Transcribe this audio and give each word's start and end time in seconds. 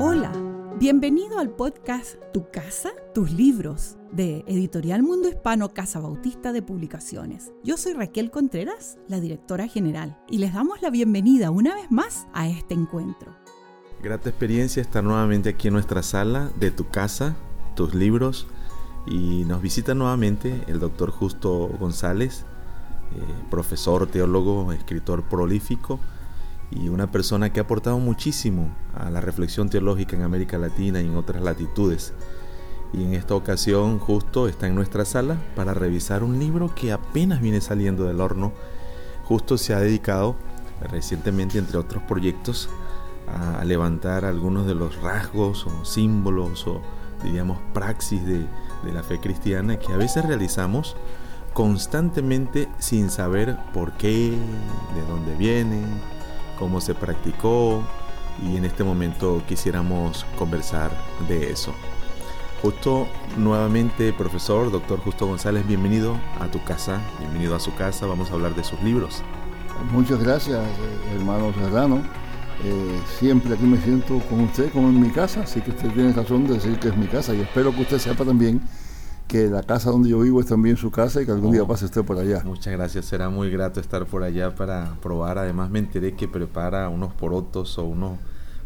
Hola, 0.00 0.30
bienvenido 0.78 1.40
al 1.40 1.50
podcast 1.50 2.14
Tu 2.32 2.48
casa, 2.52 2.90
tus 3.12 3.32
libros 3.32 3.96
de 4.12 4.44
Editorial 4.46 5.02
Mundo 5.02 5.28
Hispano 5.28 5.70
Casa 5.74 5.98
Bautista 5.98 6.52
de 6.52 6.62
Publicaciones. 6.62 7.50
Yo 7.64 7.76
soy 7.76 7.94
Raquel 7.94 8.30
Contreras, 8.30 8.96
la 9.08 9.18
directora 9.18 9.66
general, 9.66 10.16
y 10.30 10.38
les 10.38 10.54
damos 10.54 10.82
la 10.82 10.90
bienvenida 10.90 11.50
una 11.50 11.74
vez 11.74 11.90
más 11.90 12.28
a 12.32 12.48
este 12.48 12.74
encuentro. 12.74 13.34
Grata 14.00 14.28
experiencia 14.28 14.80
estar 14.80 15.02
nuevamente 15.02 15.48
aquí 15.48 15.66
en 15.66 15.74
nuestra 15.74 16.04
sala 16.04 16.52
de 16.60 16.70
Tu 16.70 16.88
casa, 16.88 17.34
tus 17.74 17.92
libros, 17.96 18.46
y 19.04 19.44
nos 19.46 19.60
visita 19.60 19.94
nuevamente 19.94 20.62
el 20.68 20.78
doctor 20.78 21.10
Justo 21.10 21.66
González, 21.80 22.44
eh, 23.16 23.20
profesor, 23.50 24.06
teólogo, 24.06 24.72
escritor 24.72 25.24
prolífico 25.24 25.98
y 26.70 26.88
una 26.88 27.10
persona 27.10 27.52
que 27.52 27.60
ha 27.60 27.62
aportado 27.62 27.98
muchísimo 27.98 28.70
a 28.94 29.10
la 29.10 29.20
reflexión 29.20 29.70
teológica 29.70 30.16
en 30.16 30.22
América 30.22 30.58
Latina 30.58 31.00
y 31.00 31.06
en 31.06 31.16
otras 31.16 31.42
latitudes. 31.42 32.12
Y 32.92 33.04
en 33.04 33.14
esta 33.14 33.34
ocasión 33.34 33.98
justo 33.98 34.48
está 34.48 34.66
en 34.66 34.74
nuestra 34.74 35.04
sala 35.04 35.36
para 35.54 35.74
revisar 35.74 36.22
un 36.22 36.38
libro 36.38 36.74
que 36.74 36.92
apenas 36.92 37.40
viene 37.40 37.60
saliendo 37.60 38.04
del 38.04 38.20
horno. 38.20 38.52
Justo 39.24 39.58
se 39.58 39.74
ha 39.74 39.80
dedicado 39.80 40.36
recientemente, 40.90 41.58
entre 41.58 41.78
otros 41.78 42.02
proyectos, 42.04 42.68
a 43.26 43.62
levantar 43.64 44.24
algunos 44.24 44.66
de 44.66 44.74
los 44.74 45.00
rasgos 45.02 45.66
o 45.66 45.84
símbolos 45.84 46.66
o 46.66 46.80
diríamos 47.22 47.58
praxis 47.74 48.24
de, 48.24 48.38
de 48.38 48.92
la 48.92 49.02
fe 49.02 49.18
cristiana 49.20 49.78
que 49.78 49.92
a 49.92 49.96
veces 49.96 50.24
realizamos 50.24 50.96
constantemente 51.52 52.68
sin 52.78 53.10
saber 53.10 53.58
por 53.74 53.92
qué, 53.94 54.30
de 54.94 55.02
dónde 55.08 55.34
vienen, 55.34 55.84
cómo 56.58 56.80
se 56.80 56.94
practicó 56.94 57.82
y 58.42 58.56
en 58.56 58.64
este 58.64 58.84
momento 58.84 59.42
quisiéramos 59.46 60.26
conversar 60.36 60.90
de 61.28 61.50
eso. 61.50 61.74
Justo 62.62 63.06
nuevamente, 63.36 64.12
profesor, 64.12 64.70
doctor 64.70 64.98
Justo 65.00 65.26
González, 65.26 65.66
bienvenido 65.66 66.16
a 66.40 66.48
tu 66.48 66.62
casa, 66.64 67.00
bienvenido 67.20 67.54
a 67.54 67.60
su 67.60 67.74
casa, 67.74 68.06
vamos 68.06 68.30
a 68.30 68.34
hablar 68.34 68.54
de 68.54 68.64
sus 68.64 68.82
libros. 68.82 69.22
Muchas 69.92 70.18
gracias, 70.18 70.58
eh, 70.58 71.14
hermano 71.14 71.52
Serrano. 71.54 72.02
Eh, 72.64 73.00
siempre 73.20 73.54
aquí 73.54 73.62
me 73.62 73.80
siento 73.80 74.18
con 74.28 74.40
usted 74.40 74.72
como 74.72 74.88
en 74.88 75.00
mi 75.00 75.10
casa, 75.10 75.42
así 75.42 75.60
que 75.60 75.70
usted 75.70 75.90
tiene 75.92 76.12
razón 76.12 76.48
de 76.48 76.54
decir 76.54 76.76
que 76.80 76.88
es 76.88 76.96
mi 76.96 77.06
casa 77.06 77.32
y 77.32 77.40
espero 77.40 77.72
que 77.72 77.82
usted 77.82 77.98
sepa 77.98 78.24
también 78.24 78.60
que 79.28 79.48
la 79.48 79.62
casa 79.62 79.90
donde 79.90 80.08
yo 80.08 80.18
vivo 80.20 80.40
es 80.40 80.46
también 80.46 80.76
su 80.76 80.90
casa 80.90 81.20
y 81.22 81.26
que 81.26 81.32
algún 81.32 81.52
día 81.52 81.62
oh, 81.62 81.68
pase 81.68 81.84
usted 81.84 82.02
por 82.02 82.18
allá. 82.18 82.42
Muchas 82.44 82.72
gracias, 82.72 83.04
será 83.04 83.28
muy 83.28 83.50
grato 83.50 83.78
estar 83.78 84.06
por 84.06 84.22
allá 84.22 84.54
para 84.54 84.96
probar. 85.02 85.38
Además 85.38 85.70
me 85.70 85.78
enteré 85.78 86.14
que 86.14 86.26
prepara 86.26 86.88
unos 86.88 87.12
porotos 87.12 87.78
o 87.78 87.84
unos 87.84 88.18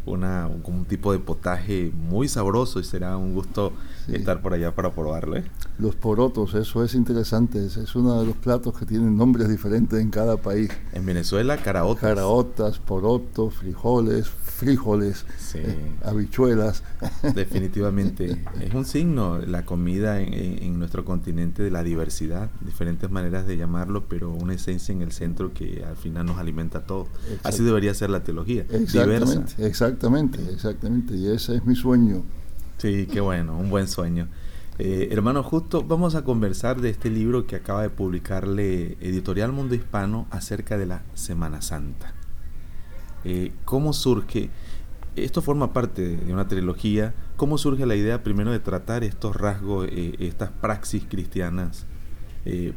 una, 0.05 0.47
un 0.47 0.85
tipo 0.85 1.11
de 1.11 1.19
potaje 1.19 1.91
muy 1.93 2.27
sabroso 2.27 2.79
y 2.79 2.83
será 2.83 3.15
un 3.17 3.33
gusto 3.33 3.71
estar 4.07 4.41
por 4.41 4.53
allá 4.53 4.73
para 4.73 4.91
probarlo. 4.91 5.37
¿eh? 5.37 5.43
Los 5.79 5.95
porotos, 5.95 6.53
eso 6.55 6.83
es 6.83 6.95
interesante, 6.95 7.65
es, 7.65 7.95
uno 7.95 8.19
de 8.19 8.27
los 8.27 8.35
platos 8.37 8.77
que 8.77 8.85
tienen 8.85 9.17
nombres 9.17 9.49
diferentes 9.49 9.99
en 9.99 10.09
cada 10.09 10.37
país. 10.37 10.69
En 10.93 11.05
Venezuela, 11.05 11.57
caraotas. 11.57 12.01
Caraotas, 12.01 12.79
porotos, 12.79 13.55
frijoles, 13.55 14.27
frijoles, 14.27 15.25
eh, 15.55 15.91
habichuelas. 16.03 16.83
Definitivamente, 17.35 18.43
es 18.61 18.73
un 18.73 18.85
signo 18.85 19.39
la 19.39 19.65
comida 19.65 20.21
en, 20.21 20.33
en, 20.33 20.79
nuestro 20.79 21.05
continente 21.05 21.63
de 21.63 21.71
la 21.71 21.83
diversidad, 21.83 22.49
diferentes 22.61 23.09
maneras 23.09 23.45
de 23.47 23.57
llamarlo, 23.57 24.05
pero 24.07 24.31
una 24.31 24.53
esencia 24.53 24.91
en 24.91 25.01
el 25.01 25.11
centro 25.11 25.53
que 25.53 25.83
al 25.87 25.95
final 25.95 26.25
nos 26.25 26.37
alimenta 26.37 26.79
a 26.79 26.85
todos. 26.85 27.07
Así 27.43 27.63
debería 27.63 27.93
ser 27.93 28.09
la 28.09 28.23
teología, 28.23 28.63
diversa. 28.63 29.45
Exactamente 29.57 29.63
Exactamente, 29.83 30.39
exactamente. 30.51 31.15
Y 31.15 31.27
ese 31.27 31.57
es 31.57 31.65
mi 31.65 31.75
sueño. 31.75 32.23
Sí, 32.83 33.07
qué 33.09 33.21
bueno, 33.21 33.57
un 33.57 33.69
buen 33.69 33.87
sueño. 33.87 34.27
Eh, 34.77 35.07
hermano, 35.09 35.41
justo 35.41 35.85
vamos 35.85 36.15
a 36.15 36.25
conversar 36.25 36.81
de 36.81 36.89
este 36.89 37.09
libro 37.09 37.47
que 37.47 37.55
acaba 37.55 37.81
de 37.81 37.89
publicarle 37.89 38.97
Editorial 38.99 39.53
Mundo 39.53 39.73
Hispano 39.73 40.27
acerca 40.31 40.77
de 40.77 40.85
la 40.85 41.03
Semana 41.13 41.61
Santa. 41.61 42.13
Eh, 43.23 43.53
¿Cómo 43.63 43.93
surge? 43.93 44.49
Esto 45.15 45.41
forma 45.41 45.71
parte 45.71 46.17
de 46.17 46.33
una 46.33 46.49
trilogía. 46.49 47.13
¿Cómo 47.37 47.57
surge 47.57 47.85
la 47.85 47.95
idea 47.95 48.21
primero 48.21 48.51
de 48.51 48.59
tratar 48.59 49.05
estos 49.05 49.37
rasgos, 49.37 49.87
eh, 49.89 50.15
estas 50.19 50.51
praxis 50.51 51.05
cristianas, 51.09 51.85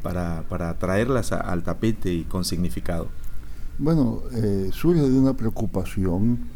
para, 0.04 0.44
para, 0.48 0.78
traerlas 0.78 1.32
al 1.32 1.64
tapete 1.64 2.14
y 2.14 2.22
con 2.22 2.44
significado? 2.44 3.08
Bueno, 3.76 4.22
surge 4.70 5.00
de 5.00 5.18
una 5.18 5.36
preocupación 5.36 6.54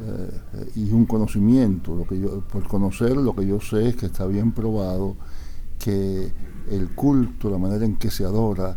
eh, 0.00 0.70
y 0.76 0.92
un 0.92 1.06
conocimiento. 1.06 1.94
Lo 1.96 2.06
que 2.06 2.20
yo, 2.20 2.40
por 2.42 2.66
conocer 2.68 3.16
lo 3.16 3.34
que 3.34 3.46
yo 3.46 3.60
sé 3.60 3.88
es 3.88 3.96
que 3.96 4.06
está 4.06 4.26
bien 4.26 4.52
probado 4.52 5.16
que 5.78 6.32
el 6.70 6.88
culto, 6.90 7.50
la 7.50 7.58
manera 7.58 7.84
en 7.84 7.96
que 7.96 8.10
se 8.10 8.24
adora, 8.24 8.76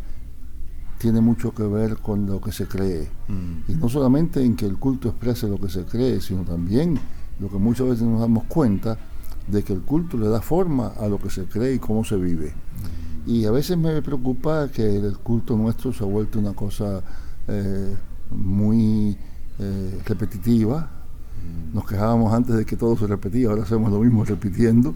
tiene 0.97 1.21
mucho 1.21 1.53
que 1.53 1.63
ver 1.63 1.97
con 1.97 2.25
lo 2.25 2.39
que 2.39 2.51
se 2.51 2.67
cree. 2.67 3.09
Mm. 3.27 3.71
Y 3.71 3.75
no 3.75 3.89
solamente 3.89 4.43
en 4.43 4.55
que 4.55 4.65
el 4.65 4.77
culto 4.77 5.09
exprese 5.09 5.47
lo 5.47 5.59
que 5.59 5.69
se 5.69 5.83
cree, 5.83 6.21
sino 6.21 6.43
también 6.43 6.99
lo 7.39 7.49
que 7.49 7.57
muchas 7.57 7.87
veces 7.87 8.03
nos 8.03 8.19
damos 8.19 8.43
cuenta 8.45 8.97
de 9.47 9.63
que 9.63 9.73
el 9.73 9.81
culto 9.81 10.17
le 10.17 10.27
da 10.27 10.41
forma 10.41 10.87
a 10.87 11.07
lo 11.07 11.17
que 11.17 11.29
se 11.29 11.45
cree 11.45 11.75
y 11.75 11.79
cómo 11.79 12.03
se 12.03 12.15
vive. 12.17 12.53
Mm. 13.25 13.29
Y 13.29 13.45
a 13.45 13.51
veces 13.51 13.77
me 13.77 14.01
preocupa 14.01 14.69
que 14.69 14.97
el 14.97 15.17
culto 15.17 15.55
nuestro 15.55 15.93
se 15.93 16.03
ha 16.03 16.07
vuelto 16.07 16.39
una 16.39 16.53
cosa 16.53 17.03
eh, 17.47 17.95
muy 18.31 19.17
eh, 19.59 20.01
repetitiva, 20.05 20.89
nos 21.73 21.85
quejábamos 21.85 22.33
antes 22.33 22.55
de 22.55 22.65
que 22.65 22.75
todo 22.75 22.97
se 22.97 23.07
repetía, 23.07 23.49
ahora 23.49 23.63
hacemos 23.63 23.91
lo 23.91 23.99
mismo 23.99 24.25
repitiendo 24.25 24.93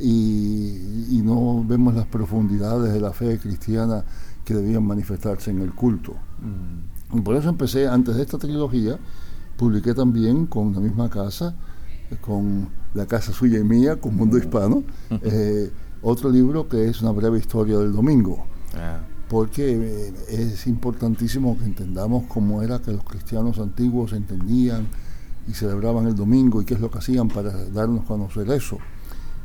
y, 0.00 1.20
no 1.24 1.64
vemos 1.66 1.94
las 1.94 2.04
profundidades 2.04 2.92
de 2.92 3.00
la 3.00 3.10
fe 3.10 3.38
cristiana 3.38 4.04
que 4.44 4.52
debían 4.52 4.84
manifestarse 4.84 5.50
en 5.50 5.62
el 5.62 5.72
culto. 5.72 6.14
Y 7.14 7.20
por 7.22 7.36
eso 7.36 7.48
empecé, 7.48 7.88
antes 7.88 8.16
de 8.16 8.22
esta 8.22 8.36
trilogía, 8.36 8.98
publiqué 9.56 9.94
también 9.94 10.44
con 10.44 10.74
la 10.74 10.80
misma 10.80 11.08
casa, 11.08 11.56
con 12.20 12.68
la 12.92 13.06
casa 13.06 13.32
suya 13.32 13.58
y 13.58 13.64
mía, 13.64 13.98
con 13.98 14.16
Mundo 14.16 14.36
Hispano, 14.36 14.84
eh, 15.22 15.70
otro 16.02 16.30
libro 16.30 16.68
que 16.68 16.88
es 16.88 17.00
una 17.00 17.12
breve 17.12 17.38
historia 17.38 17.78
del 17.78 17.92
domingo. 17.92 18.44
Ah. 18.76 19.00
Porque 19.28 19.72
eh, 19.72 20.12
es 20.28 20.66
importantísimo 20.66 21.56
que 21.58 21.64
entendamos 21.64 22.24
cómo 22.28 22.62
era 22.62 22.80
que 22.80 22.92
los 22.92 23.02
cristianos 23.02 23.58
antiguos 23.58 24.12
entendían 24.12 24.88
y 25.46 25.52
celebraban 25.52 26.06
el 26.06 26.14
domingo 26.14 26.62
y 26.62 26.64
qué 26.64 26.74
es 26.74 26.80
lo 26.80 26.90
que 26.90 26.98
hacían 26.98 27.28
para 27.28 27.52
darnos 27.66 28.04
a 28.04 28.06
conocer 28.06 28.50
eso. 28.50 28.78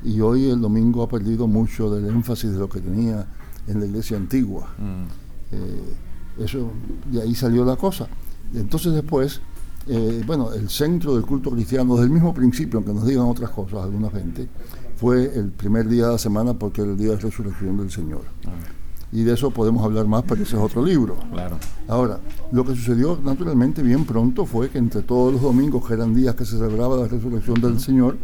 Y 0.04 0.22
hoy 0.22 0.50
el 0.50 0.62
domingo 0.62 1.04
ha 1.04 1.10
perdido 1.10 1.48
mucho 1.48 1.94
del 1.94 2.08
énfasis 2.08 2.52
de 2.52 2.60
lo 2.60 2.70
que 2.70 2.80
tenía 2.80 3.28
en 3.68 3.80
la 3.80 3.86
iglesia 3.86 4.18
antigua. 4.18 4.74
Mm. 4.78 5.56
Eh, 5.56 6.44
eso, 6.46 6.72
de 7.12 7.22
ahí 7.22 7.36
salió 7.36 7.66
la 7.66 7.76
cosa. 7.76 8.08
Entonces 8.54 8.94
después, 8.94 9.42
eh, 9.88 10.24
bueno, 10.26 10.54
el 10.54 10.70
centro 10.70 11.16
del 11.16 11.26
culto 11.26 11.52
cristiano, 11.52 11.96
desde 11.96 12.06
el 12.06 12.12
mismo 12.12 12.34
principio, 12.34 12.78
aunque 12.78 12.94
nos 12.94 13.06
digan 13.06 13.26
otras 13.26 13.50
cosas 13.50 13.84
alguna 13.84 14.10
gente, 14.10 14.48
fue 14.96 15.38
el 15.38 15.52
primer 15.52 15.88
día 15.88 16.06
de 16.06 16.12
la 16.14 16.18
semana 16.18 16.54
porque 16.54 16.82
era 16.82 16.92
el 16.92 16.98
día 16.98 17.12
de 17.12 17.18
resurrección 17.18 17.78
del 17.78 17.92
Señor. 17.92 18.24
Ah 18.46 18.79
y 19.12 19.24
de 19.24 19.34
eso 19.34 19.52
podemos 19.52 19.84
hablar 19.84 20.08
más, 20.08 20.24
pero 20.28 20.44
ese 20.44 20.56
es 20.56 20.62
otro 20.62 20.84
libro. 20.84 21.18
Claro. 21.32 21.58
Ahora, 21.88 22.20
lo 22.52 22.64
que 22.64 22.76
sucedió 22.76 23.20
naturalmente 23.24 23.82
bien 23.82 24.06
pronto 24.06 24.46
fue 24.46 24.70
que 24.70 24.78
entre 24.78 25.02
todos 25.02 25.34
los 25.34 25.42
domingos, 25.42 25.88
que 25.88 25.94
eran 25.94 26.14
días 26.14 26.36
que 26.36 26.46
se 26.46 26.58
celebraba 26.58 26.98
la 26.98 27.08
resurrección 27.08 27.60
del 27.60 27.80
Señor, 27.80 28.18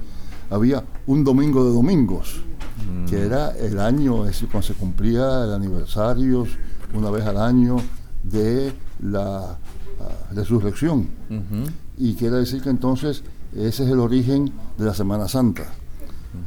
había 0.49 0.83
un 1.07 1.23
domingo 1.23 1.65
de 1.65 1.73
domingos, 1.73 2.41
mm. 2.87 3.05
que 3.05 3.21
era 3.21 3.51
el 3.57 3.79
año, 3.79 4.25
es 4.25 4.33
decir, 4.33 4.49
cuando 4.49 4.67
se 4.67 4.73
cumplía 4.75 5.43
el 5.43 5.53
aniversario, 5.53 6.45
una 6.93 7.09
vez 7.09 7.25
al 7.25 7.37
año, 7.37 7.77
de 8.23 8.71
la 9.01 9.57
resurrección. 10.33 11.07
Y 11.97 12.15
quiere 12.15 12.37
decir 12.37 12.61
que 12.61 12.69
entonces 12.69 13.23
ese 13.55 13.83
es 13.83 13.89
el 13.89 13.99
origen 13.99 14.51
de 14.77 14.85
la 14.85 14.93
Semana 14.93 15.27
Santa. 15.27 15.63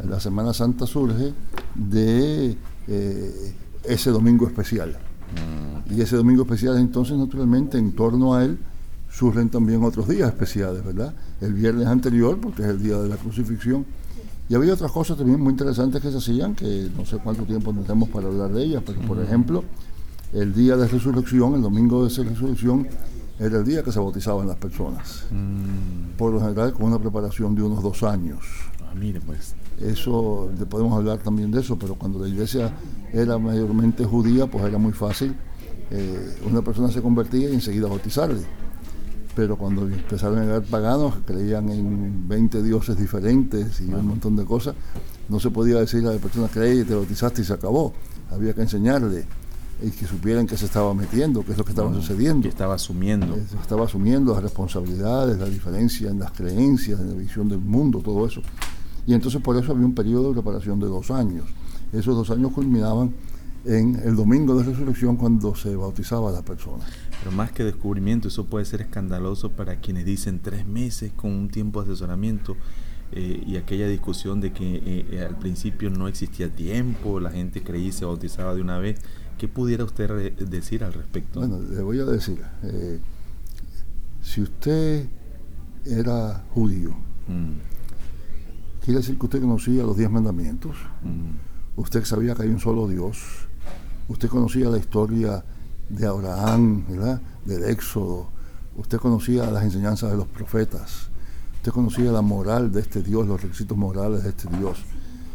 La 0.07 0.21
Semana 0.21 0.53
Santa 0.53 0.87
surge 0.87 1.33
de 1.75 2.57
eh, 2.87 3.55
ese 3.85 4.11
domingo 4.11 4.47
especial. 4.47 4.97
Mm. 5.35 5.95
Y 5.95 6.01
ese 6.01 6.17
domingo 6.17 6.43
especial 6.43 6.79
entonces 6.79 7.17
naturalmente 7.17 7.79
en 7.79 7.93
torno 7.93 8.35
a 8.35 8.45
él 8.45 8.59
surgen 9.11 9.49
también 9.49 9.83
otros 9.83 10.09
días 10.09 10.29
especiales, 10.29 10.85
¿verdad? 10.85 11.15
El 11.41 11.55
viernes 11.55 11.87
anterior, 11.87 12.39
porque 12.41 12.63
es 12.63 12.69
el 12.69 12.83
día 12.83 12.99
de 12.99 13.09
la 13.09 13.17
crucifixión. 13.17 13.87
Y 14.49 14.55
había 14.55 14.75
otras 14.75 14.93
cosas 14.93 15.17
también 15.19 15.41
muy 15.41 15.51
interesantes 15.51 16.01
que 16.01 16.11
se 16.11 16.19
hacían, 16.19 16.55
que 16.55 16.91
no 16.97 17.05
sé 17.05 17.19
cuánto 17.19 17.45
tiempo 17.45 17.73
tenemos 17.73 18.09
para 18.09 18.29
hablar 18.29 18.51
de 18.51 18.65
ellas, 18.65 18.83
pero 18.85 19.01
por 19.03 19.21
ejemplo, 19.21 19.65
el 20.33 20.55
día 20.55 20.77
de 20.77 20.87
resurrección, 20.87 21.55
el 21.55 21.63
domingo 21.63 22.03
de 22.03 22.09
esa 22.09 22.23
resurrección, 22.23 22.87
era 23.39 23.59
el 23.59 23.65
día 23.65 23.83
que 23.83 23.93
se 23.93 23.99
bautizaban 23.99 24.49
las 24.49 24.57
personas. 24.57 25.25
Mm. 25.31 26.17
Por 26.17 26.33
lo 26.33 26.41
general 26.41 26.73
con 26.73 26.87
una 26.87 26.99
preparación 26.99 27.55
de 27.55 27.63
unos 27.63 27.83
dos 27.83 28.03
años. 28.03 28.41
Ah, 28.89 28.95
mire 28.95 29.21
pues. 29.21 29.55
Eso, 29.81 30.51
podemos 30.69 30.97
hablar 30.97 31.19
también 31.19 31.51
de 31.51 31.61
eso, 31.61 31.79
pero 31.79 31.95
cuando 31.95 32.19
la 32.19 32.29
iglesia 32.29 32.73
era 33.13 33.39
mayormente 33.39 34.05
judía, 34.05 34.47
pues 34.47 34.65
era 34.65 34.79
muy 34.79 34.93
fácil. 34.93 35.35
Eh, 35.91 36.37
una 36.49 36.63
persona 36.63 36.91
se 36.91 37.01
convertía 37.01 37.49
y 37.49 37.55
enseguida 37.55 37.89
bautizarle. 37.89 38.43
pero 39.35 39.57
cuando 39.57 39.87
empezaron 39.87 40.39
a 40.39 40.43
llegar 40.43 40.63
paganos, 40.63 41.15
creían 41.25 41.69
en 41.69 42.27
20 42.27 42.61
dioses 42.61 42.99
diferentes 42.99 43.81
y 43.81 43.85
un 43.85 44.07
montón 44.07 44.35
de 44.35 44.45
cosas, 44.45 44.75
no 45.29 45.39
se 45.39 45.51
podía 45.51 45.79
decir 45.79 46.05
a 46.07 46.13
la 46.13 46.19
persona, 46.19 46.49
cree 46.49 46.81
y 46.81 46.85
te 46.85 46.95
bautizaste 46.95 47.43
y 47.43 47.45
se 47.45 47.53
acabó. 47.53 47.95
Había 48.33 48.53
que 48.53 48.63
enseñarle 48.63 49.27
y 49.81 49.91
que 49.91 50.07
supieran 50.07 50.47
que 50.47 50.57
se 50.57 50.65
estaba 50.65 50.93
metiendo, 50.93 51.45
qué 51.45 51.53
es 51.53 51.59
lo 51.59 51.65
que 51.65 51.71
estaba 51.71 51.95
sucediendo. 51.95 52.43
Que 52.43 52.49
estaba 52.49 52.75
asumiendo. 52.75 53.37
Eh, 53.37 53.47
estaba 53.61 53.85
asumiendo 53.85 54.35
las 54.35 54.43
responsabilidades, 54.43 55.39
la 55.39 55.47
diferencia 55.47 56.11
en 56.11 56.19
las 56.19 56.33
creencias, 56.33 56.99
en 56.99 57.11
la 57.11 57.15
visión 57.15 57.49
del 57.49 57.61
mundo, 57.61 58.01
todo 58.01 58.27
eso. 58.27 58.43
Y 59.09 59.15
entonces 59.15 59.41
por 59.41 59.57
eso 59.57 59.73
había 59.73 59.87
un 59.87 59.95
periodo 59.95 60.29
de 60.29 60.35
preparación 60.35 60.79
de 60.79 60.87
dos 60.87 61.11
años. 61.11 61.47
Esos 61.95 62.15
dos 62.15 62.31
años 62.31 62.53
culminaban 62.53 63.15
en 63.65 63.97
el 64.05 64.15
domingo 64.15 64.55
de 64.55 64.65
resurrección 64.65 65.17
cuando 65.17 65.55
se 65.55 65.75
bautizaba 65.75 66.31
la 66.31 66.43
persona. 66.43 66.85
Pero 67.19 67.35
más 67.35 67.51
que 67.51 67.65
descubrimiento, 67.65 68.29
eso 68.29 68.45
puede 68.45 68.67
ser 68.67 68.83
escandaloso 68.83 69.51
para 69.51 69.81
quienes 69.81 70.05
dicen 70.05 70.41
tres 70.41 70.67
meses 70.67 71.11
con 71.17 71.33
un 71.33 71.49
tiempo 71.49 71.83
de 71.83 71.91
asesoramiento. 71.91 72.55
Eh, 73.13 73.43
y 73.47 73.57
aquella 73.57 73.89
discusión 73.89 74.43
de 74.43 74.53
que 74.53 74.75
eh, 74.75 75.07
eh, 75.11 75.27
al 75.27 75.39
principio 75.39 75.89
no 75.89 76.07
existía 76.07 76.55
tiempo, 76.55 77.19
la 77.19 77.31
gente 77.31 77.63
creía 77.63 77.89
y 77.89 77.93
se 77.93 78.05
bautizaba 78.05 78.55
de 78.55 78.61
una 78.61 78.79
vez. 78.79 79.01
¿Qué 79.39 79.49
pudiera 79.49 79.85
usted 79.85 80.35
decir 80.35 80.85
al 80.85 80.93
respecto? 80.93 81.41
Bueno, 81.41 81.61
le 81.61 81.81
voy 81.81 81.99
a 82.01 82.05
decir, 82.05 82.43
si 84.21 84.43
usted 84.43 85.07
era 85.87 86.45
judío, 86.53 86.91
mm. 87.29 87.78
Quiere 88.89 89.01
decir 89.01 89.19
que 89.19 89.27
usted 89.27 89.43
conocía 89.43 89.83
los 89.83 89.99
diez 89.99 90.11
mandamientos, 90.11 90.75
mm. 91.03 91.79
usted 91.79 92.07
sabía 92.07 92.35
que 92.35 92.45
hay 92.45 92.49
un 92.49 92.59
solo 92.59 92.89
Dios, 92.89 93.19
usted 94.09 94.31
conocía 94.31 94.71
la 94.71 94.79
historia 94.79 95.45
de 95.91 96.07
Abraham, 96.07 96.87
¿verdad? 96.89 97.21
del 97.45 97.65
Éxodo, 97.65 98.31
usted 98.79 98.97
conocía 98.97 99.51
las 99.51 99.63
enseñanzas 99.63 100.11
de 100.11 100.17
los 100.17 100.27
profetas, 100.27 101.11
usted 101.57 101.71
conocía 101.71 102.11
la 102.11 102.23
moral 102.23 102.73
de 102.73 102.81
este 102.81 103.03
Dios, 103.03 103.27
los 103.27 103.43
requisitos 103.43 103.77
morales 103.77 104.23
de 104.23 104.31
este 104.31 104.49
Dios. 104.57 104.79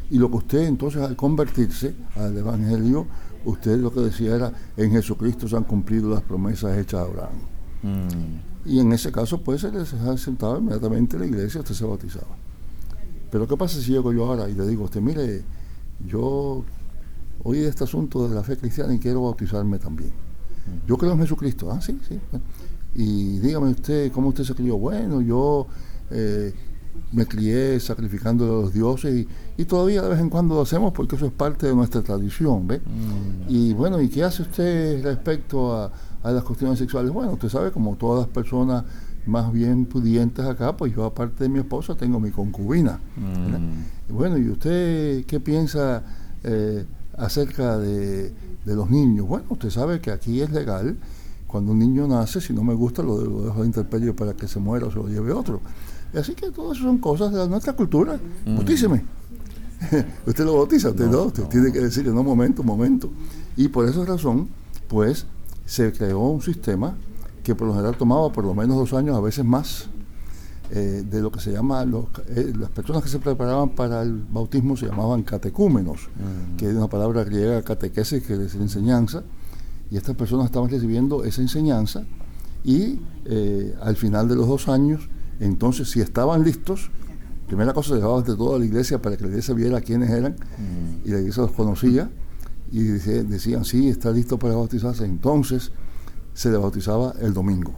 Y 0.10 0.18
lo 0.18 0.32
que 0.32 0.38
usted 0.38 0.62
entonces 0.64 1.04
al 1.04 1.16
convertirse 1.16 1.94
al 2.16 2.36
Evangelio, 2.36 3.06
usted 3.46 3.78
lo 3.78 3.94
que 3.94 4.00
decía 4.00 4.36
era, 4.36 4.52
en 4.76 4.90
Jesucristo 4.94 5.48
se 5.48 5.56
han 5.56 5.66
cumplido 5.66 6.10
las 6.10 6.24
promesas 6.24 6.76
hechas 6.76 7.02
a 7.02 7.04
Abraham. 7.04 7.36
Mm. 7.84 8.68
Y 8.72 8.80
en 8.80 8.94
ese 8.94 9.12
caso, 9.12 9.44
pues 9.44 9.62
se 9.62 9.72
les 9.72 9.94
sentado 10.20 10.58
inmediatamente 10.58 11.18
en 11.18 11.22
la 11.22 11.28
iglesia, 11.28 11.60
usted 11.62 11.76
se 11.76 11.86
bautizaba. 11.86 12.43
Pero 13.34 13.48
¿qué 13.48 13.58
pasa 13.58 13.82
si 13.82 13.92
llego 13.92 14.14
yo 14.14 14.28
ahora 14.28 14.48
y 14.48 14.54
le 14.54 14.68
digo 14.68 14.84
a 14.84 14.86
usted, 14.86 15.02
mire, 15.02 15.42
yo 16.06 16.64
oí 17.44 17.64
este 17.64 17.84
asunto 17.84 18.30
de 18.30 18.36
la 18.36 18.44
fe 18.44 18.58
cristiana 18.58 18.94
y 18.94 19.00
quiero 19.00 19.24
bautizarme 19.24 19.80
también? 19.80 20.12
Yo 20.86 21.00
creo 21.00 21.14
en 21.14 21.18
Jesucristo. 21.18 21.72
Ah, 21.72 21.82
sí, 21.82 22.00
sí. 22.08 22.20
Y 22.94 23.40
dígame 23.40 23.72
usted, 23.72 24.12
¿cómo 24.12 24.30
usted 24.30 24.44
se 24.44 24.54
crió? 24.54 24.78
Bueno, 24.78 25.20
yo 25.20 25.66
eh, 26.12 26.54
me 27.12 27.26
crié 27.26 27.80
sacrificando 27.80 28.46
a 28.46 28.62
los 28.66 28.72
dioses 28.72 29.26
y, 29.58 29.66
todavía 29.66 30.04
de 30.04 30.10
vez 30.10 30.20
en 30.20 30.30
cuando 30.30 30.54
lo 30.54 30.62
hacemos 30.62 30.94
porque 30.94 31.16
eso 31.16 31.26
es 31.26 31.32
parte 31.32 31.66
de 31.66 31.74
nuestra 31.74 32.04
tradición, 32.04 32.68
¿ve? 32.68 32.82
Mm. 32.82 33.50
Y 33.50 33.74
bueno, 33.74 34.00
¿y 34.00 34.10
qué 34.10 34.24
hace 34.24 34.44
usted 34.44 35.04
respecto 35.04 35.76
a, 35.76 35.92
las 36.24 36.44
cuestiones 36.44 36.78
sexuales? 36.78 37.12
Bueno, 37.12 37.32
usted 37.32 37.50
sabe, 37.50 37.72
como 37.72 37.96
todas 37.96 38.28
las 38.28 38.30
personas 38.32 38.84
más 39.26 39.52
bien 39.52 39.86
pudientes 39.86 40.46
acá, 40.46 40.76
pues 40.76 40.94
yo 40.94 41.06
aparte 41.06 41.44
de 41.44 41.50
mi 41.50 41.60
esposa 41.60 41.96
tengo 41.96 42.20
mi 42.20 42.32
concubina. 42.32 43.00
Mm. 43.16 44.14
bueno, 44.14 44.38
¿y 44.38 44.50
usted 44.50 45.26
qué 45.26 45.40
piensa 45.40 46.04
eh, 46.44 46.86
acerca 47.18 47.78
de 47.78 48.34
de 48.66 48.76
los 48.76 48.90
niños. 48.90 49.28
Bueno, 49.28 49.46
usted 49.50 49.70
sabe 49.70 50.00
que 50.00 50.12
aquí 50.12 50.42
es 50.42 50.52
legal, 50.52 50.98
cuando 51.48 51.72
un 51.72 51.80
niño 51.80 52.08
nace, 52.08 52.42
si 52.42 52.54
no 52.54 52.64
me 52.64 52.74
gusta, 52.74 53.04
lo, 53.04 53.20
dejo 53.44 53.62
de 53.62 53.68
interperio 53.68 54.16
para 54.16 54.34
que 54.34 54.48
se 54.48 54.60
muera 54.60 54.88
o 54.88 54.92
se 54.92 54.98
lo 54.98 55.08
lleve 55.08 55.32
otro. 55.32 55.62
Así 56.14 56.36
que 56.36 56.52
todas 56.52 56.78
son 56.78 56.98
cosas 57.00 57.34
de 57.34 57.48
nuestra 57.48 57.74
cultura. 57.74 58.20
Mm. 58.46 58.56
Bautíceme. 58.56 59.04
usted 60.26 60.46
lo 60.46 60.58
bautiza, 60.58 60.90
usted 60.90 61.08
no, 61.08 61.24
usted 61.24 61.44
tiene 61.46 61.72
que 61.72 61.80
decirle, 61.80 62.12
no, 62.12 62.24
momento, 62.24 62.64
momento. 62.64 63.10
Y 63.58 63.68
por 63.68 63.88
esa 63.88 64.06
razón, 64.06 64.48
pues, 64.88 65.26
se 65.66 65.92
creó 65.92 66.20
un 66.20 66.42
sistema 66.42 66.96
que 67.44 67.56
por 67.56 67.68
lo 67.68 67.74
general 67.74 67.96
tomaba 67.98 68.32
por 68.32 68.46
lo 68.46 68.54
menos 68.56 68.78
dos 68.78 68.94
años, 68.94 69.16
a 69.16 69.22
veces 69.22 69.44
más, 69.46 69.90
eh, 70.72 71.04
de 71.08 71.22
lo 71.22 71.32
que 71.32 71.40
se 71.40 71.52
llama, 71.52 71.86
los, 71.86 72.06
eh, 72.30 72.54
las 72.58 72.70
personas 72.70 73.04
que 73.04 73.10
se 73.10 73.20
preparaban 73.20 73.70
para 73.70 74.02
el 74.02 74.14
bautismo 74.14 74.78
se 74.78 74.88
llamaban 74.88 75.24
catecúmenos, 75.24 76.10
mm. 76.16 76.56
que 76.56 76.70
es 76.70 76.76
una 76.76 76.88
palabra 76.88 77.24
griega, 77.24 77.62
catequesis, 77.62 78.24
que 78.24 78.34
es 78.34 78.56
enseñanza, 78.56 79.24
y 79.92 79.98
estas 79.98 80.16
personas 80.16 80.46
estaban 80.46 80.70
recibiendo 80.70 81.24
esa 81.24 81.42
enseñanza 81.42 82.04
y 82.64 83.00
eh, 83.26 83.76
al 83.82 83.96
final 83.96 84.28
de 84.28 84.36
los 84.36 84.48
dos 84.48 84.68
años, 84.68 85.10
entonces 85.40 85.92
si 85.92 86.00
estaban 86.00 86.44
listos, 86.44 86.90
primera 87.46 87.74
cosa 87.74 87.90
se 87.90 87.96
llevaban 87.96 88.24
de 88.24 88.36
toda 88.36 88.58
la 88.58 88.66
iglesia 88.66 89.02
para 89.02 89.18
que 89.18 89.24
la 89.24 89.30
iglesia 89.30 89.54
viera 89.54 89.82
quiénes 89.82 90.10
eran 90.10 90.32
mm. 90.32 91.08
y 91.08 91.12
la 91.12 91.20
iglesia 91.20 91.44
los 91.44 91.52
conocía 91.52 92.10
y 92.72 92.82
decían, 92.82 93.66
sí, 93.66 93.90
está 93.90 94.10
listo 94.10 94.40
para 94.40 94.56
bautizarse, 94.56 95.06
entonces 95.06 95.72
se 96.34 96.52
le 96.52 96.58
bautizaba 96.58 97.14
el 97.22 97.34
domingo. 97.34 97.74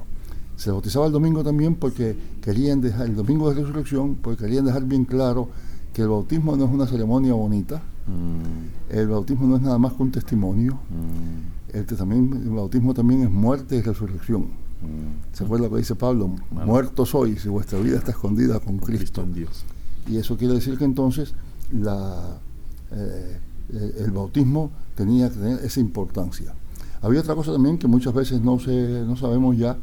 Se 0.56 0.72
bautizaba 0.72 1.08
el 1.08 1.12
domingo 1.12 1.44
también 1.44 1.76
porque 1.76 2.16
querían 2.42 2.82
dejar, 2.82 3.08
el 3.08 3.16
domingo 3.16 3.50
de 3.50 3.62
resurrección, 3.62 4.16
porque 4.16 4.46
querían 4.46 4.66
dejar 4.66 4.86
bien 4.86 5.06
claro 5.06 5.50
que 5.94 6.02
el 6.02 6.10
bautismo 6.10 6.56
no 6.56 6.66
es 6.66 6.72
una 6.72 6.88
ceremonia 6.88 7.34
bonita, 7.34 7.82
mm. 8.08 8.94
el 8.94 9.08
bautismo 9.08 9.48
no 9.48 9.56
es 9.58 9.62
nada 9.62 9.78
más 9.78 9.94
que 9.94 10.04
un 10.04 10.12
testimonio, 10.12 10.74
mm. 10.74 11.76
el, 11.78 11.86
también, 11.86 12.42
el 12.44 12.50
bautismo 12.50 12.94
también 12.94 13.24
es 13.24 13.32
muerte 13.32 13.78
y 13.78 13.82
resurrección. 13.82 14.42
Mm. 14.42 15.34
¿Se 15.34 15.44
acuerda 15.44 15.66
lo 15.66 15.72
que 15.72 15.80
dice 15.80 15.96
Pablo? 15.96 16.36
Muerto 16.52 17.06
sois 17.06 17.46
y 17.46 17.50
vuestra 17.50 17.80
vida 17.80 17.98
está 17.98 18.12
escondida 18.12 18.60
con 18.60 18.78
Cristo. 18.78 19.22
en 19.24 19.34
Dios. 19.34 19.66
Y 20.08 20.18
eso 20.18 20.38
quiere 20.38 20.54
decir 20.54 20.78
que 20.78 20.86
entonces 20.86 21.34
la, 21.72 22.40
eh, 22.92 23.40
el, 24.00 24.12
bautismo 24.12 24.72
tenía 24.96 25.30
que 25.30 25.36
tener 25.36 25.60
esa 25.64 25.80
importancia. 25.80 26.54
Había 27.06 27.20
otra 27.20 27.36
cosa 27.36 27.54
también 27.54 27.78
que 27.78 27.88
muchas 27.88 28.16
veces 28.16 28.42
no, 28.42 28.60
se, 28.60 28.72
no 29.06 29.16
sabemos 29.16 29.56
ya, 29.56 29.78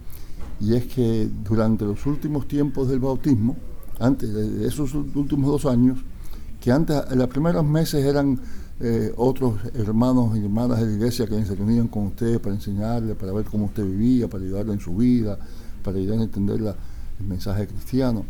y 0.58 0.74
es 0.74 0.86
que 0.86 1.28
durante 1.44 1.84
los 1.84 2.04
últimos 2.04 2.48
tiempos 2.48 2.88
del 2.88 2.98
bautismo, 2.98 3.56
antes 4.00 4.34
de 4.34 4.66
esos 4.66 4.92
últimos 4.92 5.48
dos 5.48 5.66
años, 5.66 6.00
que 6.60 6.72
antes, 6.72 7.00
en 7.12 7.18
los 7.20 7.28
primeros 7.28 7.64
meses 7.64 8.04
eran 8.04 8.40
eh, 8.80 9.12
otros 9.16 9.54
hermanos 9.74 10.36
y 10.36 10.40
hermanas 10.40 10.80
de 10.80 10.86
la 10.86 10.92
iglesia 10.94 11.28
que 11.28 11.44
se 11.44 11.54
reunían 11.54 11.86
con 11.86 12.06
usted 12.06 12.40
para 12.40 12.56
enseñarle, 12.56 13.14
para 13.14 13.30
ver 13.30 13.44
cómo 13.44 13.66
usted 13.66 13.84
vivía, 13.84 14.28
para 14.28 14.42
ayudarle 14.42 14.72
en 14.72 14.80
su 14.80 14.96
vida, 14.96 15.38
para 15.84 15.98
ayudarle 15.98 16.22
a 16.22 16.24
entender 16.24 16.74
el 17.20 17.24
mensaje 17.24 17.68
cristiano. 17.68 18.24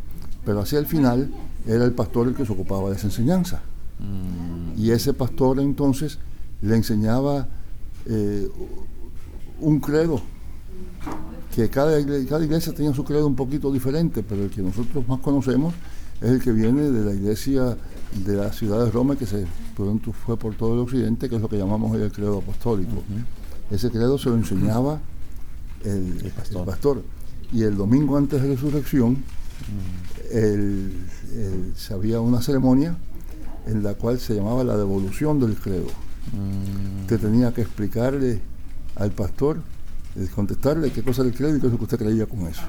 Pero 0.45 0.61
hacia 0.61 0.79
el 0.79 0.85
final 0.87 1.31
era 1.67 1.87
el 1.87 1.93
pastor 1.93 2.29
el 2.29 2.35
que 2.35 2.45
se 2.45 2.53
ocupaba 2.53 2.91
de 2.91 2.97
esa 2.97 3.07
enseñanza. 3.07 3.63
Mm. 3.99 4.79
Y 4.79 4.91
ese 4.91 5.15
pastor 5.15 5.61
entonces 5.61 6.19
le 6.61 6.77
enseñaba 6.77 7.49
eh, 8.07 8.49
un 9.63 9.81
credo 9.81 10.21
que 11.55 11.69
cada, 11.69 11.99
cada 12.27 12.45
iglesia 12.45 12.73
tenía 12.73 12.95
su 12.95 13.05
credo 13.05 13.27
un 13.27 13.37
poquito 13.37 13.73
diferente, 13.73 14.23
pero 14.23 14.45
el 14.45 14.51
que 14.51 14.63
nosotros 14.63 15.07
más 15.07 15.21
conocemos 15.21 15.75
es 16.21 16.31
el 16.31 16.43
que 16.43 16.53
viene 16.53 16.91
de 16.91 17.05
la 17.05 17.13
iglesia 17.13 17.77
de 18.25 18.37
la 18.37 18.53
ciudad 18.53 18.85
de 18.85 18.91
Roma, 18.91 19.17
que 19.17 19.27
se 19.27 19.47
pronto 19.77 20.13
fue 20.13 20.37
por 20.37 20.55
todo 20.55 20.75
el 20.75 20.81
occidente, 20.81 21.29
que 21.29 21.37
es 21.37 21.43
lo 21.43 21.49
que 21.49 21.59
llamamos 21.59 21.93
hoy 21.93 22.03
el 22.03 22.13
credo 22.13 22.39
apostólico. 22.39 23.03
Ese 23.71 23.91
credo 23.91 24.19
se 24.19 24.29
lo 24.29 24.37
enseñaba 24.37 25.01
el, 25.85 26.33
pastor. 26.65 27.03
Y 27.53 27.63
el 27.63 27.77
domingo 27.77 28.17
antes 28.17 28.41
de 28.41 28.49
la 28.49 28.55
resurrección 28.55 29.25
se 31.77 31.95
había 31.95 32.21
una 32.21 32.41
ceremonia 32.41 32.97
en 33.67 33.83
la 33.83 33.95
cual 33.95 34.19
se 34.19 34.35
llamaba 34.35 34.65
la 34.65 34.77
devolución 34.77 35.41
del 35.41 35.57
credo. 35.57 35.89
que 37.09 37.19
tenía 37.19 37.53
que 37.53 37.63
explicarle 37.63 38.41
al 38.97 39.11
pastor 39.13 39.61
contestarle 40.35 40.91
qué 40.91 41.03
cosa 41.03 41.23
del 41.23 41.35
credo 41.35 41.57
y 41.57 41.61
qué 41.61 41.67
es 41.67 41.73
lo 41.73 41.79
que 41.79 41.85
usted 41.85 41.99
creía 41.99 42.27
con 42.27 42.47
eso. 42.47 42.63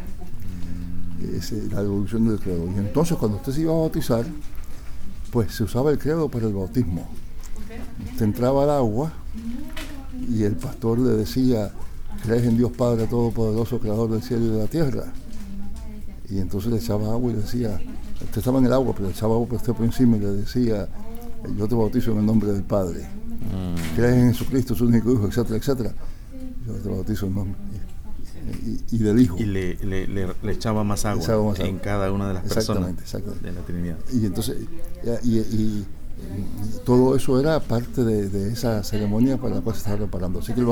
Es 1.35 1.51
la 1.71 1.81
devolución 1.81 2.27
del 2.27 2.39
credo. 2.39 2.65
Y 2.65 2.79
entonces 2.79 3.17
cuando 3.17 3.37
usted 3.37 3.53
se 3.53 3.61
iba 3.61 3.71
a 3.71 3.77
bautizar, 3.77 4.25
pues 5.31 5.53
se 5.53 5.63
usaba 5.63 5.91
el 5.91 5.99
credo 5.99 6.29
para 6.29 6.47
el 6.47 6.53
bautismo. 6.53 7.07
Usted 8.11 8.25
entraba 8.25 8.63
al 8.63 8.69
agua 8.69 9.13
y 10.29 10.43
el 10.43 10.55
pastor 10.55 10.99
le 10.99 11.11
decía, 11.11 11.71
crees 12.23 12.43
en 12.43 12.57
Dios 12.57 12.71
Padre 12.71 13.07
Todopoderoso, 13.07 13.79
Creador 13.79 14.11
del 14.11 14.21
cielo 14.21 14.45
y 14.45 14.49
de 14.49 14.57
la 14.57 14.67
tierra. 14.67 15.13
Y 16.29 16.39
entonces 16.39 16.71
le 16.71 16.77
echaba 16.77 17.11
agua 17.11 17.31
y 17.31 17.35
le 17.35 17.41
decía, 17.41 17.79
usted 18.21 18.37
estaba 18.37 18.59
en 18.59 18.65
el 18.65 18.73
agua, 18.73 18.93
pero 18.93 19.07
le 19.07 19.13
echaba 19.13 19.33
agua 19.35 19.47
por 19.47 19.57
usted 19.57 19.73
por 19.73 19.85
encima 19.85 20.17
y 20.17 20.21
le 20.21 20.31
decía, 20.31 20.87
yo 21.57 21.67
te 21.67 21.75
bautizo 21.75 22.11
en 22.11 22.19
el 22.19 22.25
nombre 22.25 22.51
del 22.51 22.63
Padre. 22.63 23.07
Mm. 23.51 23.95
Crees 23.95 24.13
en 24.13 24.31
Jesucristo, 24.31 24.75
su 24.75 24.85
único 24.85 25.11
Hijo, 25.11 25.27
etcétera, 25.27 25.57
etcétera 25.57 25.93
yo 26.65 26.73
te 26.73 26.89
bautizo 26.89 27.25
en 27.27 27.35
nombre 27.35 27.57
y, 28.91 28.97
del 28.97 29.19
Hijo. 29.21 29.37
Y 29.39 29.45
le, 29.45 29.77
echaba 30.51 30.83
más 30.83 31.05
agua, 31.05 31.55
en 31.59 31.77
cada 31.79 32.11
una 32.11 32.27
de 32.27 32.33
las 32.35 32.43
personas 32.43 32.93
de 33.41 33.51
la 33.51 33.61
Trinidad. 33.61 33.97
Y 34.11 34.25
entonces, 34.25 34.57
y, 35.23 35.85
todo 36.85 37.15
eso 37.15 37.39
era 37.39 37.59
parte 37.59 38.03
de, 38.03 38.51
esa 38.51 38.83
ceremonia 38.83 39.37
para 39.37 39.55
la 39.55 39.61
cual 39.61 39.75
se 39.75 39.79
estaba 39.79 39.97
preparando. 39.97 40.39
Así 40.39 40.53
que 40.53 40.61
el, 40.61 40.67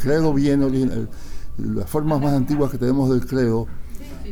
credo 0.00 0.32
viene, 0.32 1.06
las 1.58 1.88
formas 1.88 2.20
más 2.20 2.34
antiguas 2.34 2.70
que 2.70 2.78
tenemos 2.78 3.10
del 3.10 3.26
credo 3.26 3.66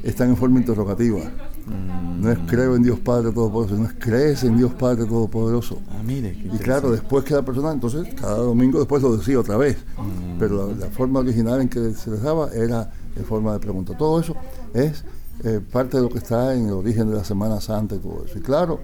están 0.03 0.31
en 0.31 0.37
forma 0.37 0.61
interrogativa. 0.61 1.21
Mm. 1.67 2.23
No 2.23 2.33
es 2.33 2.39
creo 2.47 2.77
en 2.77 2.83
Dios 2.83 2.99
Padre 3.01 3.33
Todopoderoso, 3.33 3.81
no 3.83 3.89
es 3.89 3.95
crees 3.99 4.45
en 4.45 4.57
Dios 4.57 4.73
Padre 4.75 5.05
Todopoderoso. 5.05 5.79
Ah, 5.91 6.03
mire, 6.05 6.37
Y 6.45 6.59
claro, 6.59 6.91
después 6.91 7.25
que 7.25 7.35
la 7.35 7.43
persona, 7.43 7.73
entonces, 7.73 8.07
cada 8.15 8.39
domingo 8.39 8.79
después 8.79 9.03
lo 9.03 9.17
decía 9.17 9.39
otra 9.41 9.57
vez. 9.57 9.77
Mm. 9.99 10.39
Pero 10.39 10.69
la, 10.69 10.87
la 10.87 10.87
forma 10.87 11.21
original 11.21 11.61
en 11.61 11.69
que 11.69 11.93
se 11.93 12.11
les 12.11 12.23
daba 12.23 12.51
era 12.53 12.91
en 13.17 13.25
forma 13.25 13.53
de 13.53 13.59
pregunta. 13.59 13.97
Todo 13.97 14.21
eso 14.21 14.35
es 14.75 15.05
eh, 15.45 15.61
parte 15.61 15.99
de 15.99 16.03
lo 16.03 16.09
que 16.09 16.19
está 16.19 16.55
en 16.55 16.69
el 16.69 16.73
origen 16.73 17.11
de 17.11 17.17
la 17.17 17.25
Semana 17.25 17.61
Santa 17.61 17.95
y 17.95 17.99
todo 17.99 18.25
eso. 18.25 18.39
Y 18.39 18.41
claro, 18.41 18.81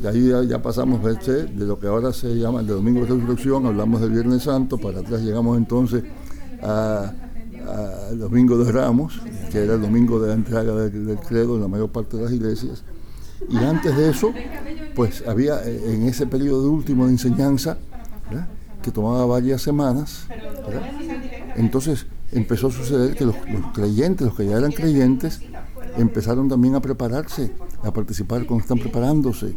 de 0.00 0.08
ahí 0.08 0.28
ya, 0.28 0.42
ya 0.44 0.62
pasamos 0.62 1.04
¿viste? 1.04 1.44
de 1.44 1.64
lo 1.66 1.78
que 1.78 1.88
ahora 1.88 2.12
se 2.12 2.34
llama 2.36 2.60
el 2.60 2.66
de 2.66 2.72
Domingo 2.72 3.00
de 3.00 3.06
Resurrección, 3.06 3.66
hablamos 3.66 4.00
del 4.00 4.10
Viernes 4.10 4.44
Santo, 4.44 4.78
para 4.78 5.00
atrás 5.00 5.20
llegamos 5.20 5.58
entonces 5.58 6.02
a, 6.62 7.12
a 7.68 8.14
Domingo 8.14 8.56
de 8.56 8.72
Ramos, 8.72 9.20
que 9.50 9.58
era 9.58 9.74
el 9.74 9.80
domingo 9.80 10.20
de 10.20 10.28
la 10.28 10.34
entrega 10.34 10.74
del, 10.74 11.18
credo 11.18 11.56
en 11.56 11.62
la 11.62 11.68
mayor 11.68 11.90
parte 11.90 12.16
de 12.16 12.24
las 12.24 12.32
iglesias. 12.32 12.82
Y 13.48 13.56
antes 13.58 13.96
de 13.96 14.10
eso, 14.10 14.32
pues 14.94 15.24
había 15.26 15.62
eh, 15.64 15.94
en 15.94 16.02
ese 16.04 16.26
periodo 16.26 16.70
último 16.70 17.06
de 17.06 17.12
enseñanza, 17.12 17.78
que 18.82 18.90
tomaba 18.90 19.26
varias 19.26 19.60
semanas, 19.60 20.26
entonces 21.56 22.06
empezó 22.32 22.68
a 22.68 22.70
suceder 22.70 23.14
que 23.14 23.26
los, 23.26 23.34
los 23.50 23.72
creyentes, 23.74 24.26
los 24.26 24.36
que 24.36 24.46
ya 24.46 24.56
eran 24.56 24.72
creyentes, 24.72 25.40
empezaron 25.96 26.48
también 26.48 26.74
a 26.74 26.80
prepararse, 26.80 27.52
a 27.82 27.92
participar 27.92 28.46
cuando 28.46 28.62
están 28.62 28.78
preparándose, 28.78 29.54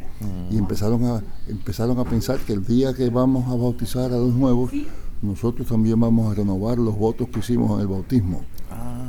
y 0.52 0.58
empezaron 0.58 1.04
a, 1.06 1.24
empezaron 1.48 2.00
a 2.00 2.04
pensar 2.04 2.40
que 2.40 2.54
el 2.54 2.66
día 2.66 2.94
que 2.94 3.10
vamos 3.10 3.48
a 3.50 3.56
bautizar 3.56 4.12
a 4.12 4.18
los 4.18 4.34
nuevos, 4.34 4.72
nosotros 5.22 5.68
también 5.68 6.00
vamos 6.00 6.32
a 6.32 6.36
renovar 6.36 6.78
los 6.78 6.98
votos 6.98 7.30
que 7.30 7.40
hicimos 7.40 7.72
en 7.76 7.82
el 7.82 7.88
bautismo. 7.88 8.42
Ah, 8.70 9.03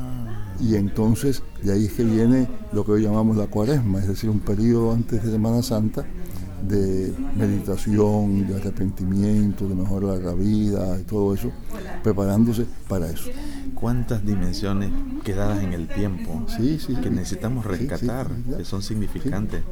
Y 0.65 0.77
entonces 0.77 1.43
de 1.63 1.73
ahí 1.73 1.85
es 1.87 1.93
que 1.93 2.05
viene 2.05 2.49
lo 2.73 2.85
que 2.85 2.93
hoy 2.93 3.03
llamamos 3.03 3.37
la 3.37 3.47
cuaresma, 3.47 3.99
es 3.99 4.09
decir, 4.09 4.31
un 4.31 4.41
periodo 4.41 4.93
antes 4.93 5.23
de 5.23 5.31
Semana 5.31 5.63
Santa 5.63 6.07
de 6.67 7.13
meditación, 7.37 8.47
de 8.47 8.57
arrepentimiento, 8.57 9.69
de 9.69 9.75
mejorar 9.75 10.21
la 10.21 10.33
vida 10.33 10.99
y 10.99 11.03
todo 11.03 11.35
eso, 11.35 11.51
preparándose 12.03 12.65
para 12.89 13.11
eso. 13.11 13.31
cuántas 13.75 14.25
dimensiones 14.25 14.91
quedadas 15.23 15.63
en 15.63 15.75
el 15.75 15.89
tiempo 15.89 16.47
Sí, 16.57 16.79
sí, 16.79 16.95
que 16.97 17.11
necesitamos 17.11 17.67
rescatar, 17.67 18.29
sí, 18.29 18.55
que 18.57 18.65
son 18.65 18.81
significantes. 18.83 19.63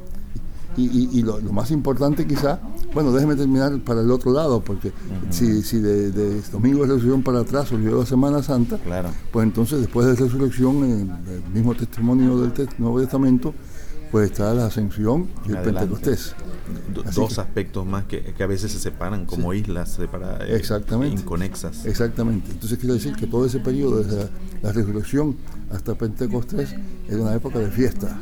Y, 0.77 0.85
y- 0.87 1.09
y 1.19 1.23
lo, 1.23 1.39
lo 1.39 1.53
más 1.53 1.71
importante 1.71 2.27
quizá, 2.27 2.59
bueno, 2.95 3.13
déjeme 3.13 3.37
terminar 3.37 3.79
para 3.81 4.01
el 4.01 4.11
otro 4.11 4.33
lado, 4.33 4.61
porque 4.63 4.91
si, 5.31 5.63
si 5.63 5.79
de, 5.81 6.11
de 6.11 6.41
Domingo 6.51 6.79
de 6.81 6.87
Resurrección 6.95 7.23
para 7.23 7.41
atrás 7.41 7.71
olvidó 7.73 8.01
la 8.01 8.07
Semana 8.07 8.43
Santa, 8.43 8.79
Claro. 8.79 9.11
pues 9.33 9.45
entonces 9.45 9.81
después 9.81 10.07
de 10.07 10.15
Resurrección, 10.15 10.77
en 10.85 11.11
el 11.29 11.51
mismo 11.53 11.75
testimonio 11.75 12.39
del 12.39 12.53
Te- 12.53 12.69
Nuevo 12.79 13.01
Testamento, 13.01 13.53
pues 14.11 14.31
está 14.31 14.53
la 14.55 14.67
Ascensión 14.67 15.29
y 15.47 15.51
el 15.51 15.57
Adelante. 15.59 15.81
Pentecostés. 15.91 16.35
Do- 16.95 17.03
dos 17.03 17.35
que- 17.35 17.41
aspectos 17.41 17.85
más 17.87 18.05
que, 18.05 18.23
que 18.35 18.43
a 18.43 18.47
veces 18.47 18.73
se 18.73 18.79
separan 18.79 19.27
como 19.27 19.53
islas 19.53 19.91
separadas, 19.91 20.43
eh, 20.49 20.57
Exactamente. 20.57 21.21
inconexas. 21.21 21.85
Exactamente. 21.85 22.51
Entonces 22.51 22.79
quiere 22.79 22.95
decir 22.95 23.15
que 23.15 23.27
todo 23.27 23.45
ese 23.45 23.59
periodo, 23.59 24.03
desde 24.03 24.17
la, 24.25 24.31
la 24.63 24.73
resurrección 24.73 25.37
hasta 25.71 25.95
Pentecostés, 25.97 26.75
era 27.09 27.21
una 27.21 27.35
época 27.35 27.59
de 27.59 27.71
fiesta, 27.71 28.21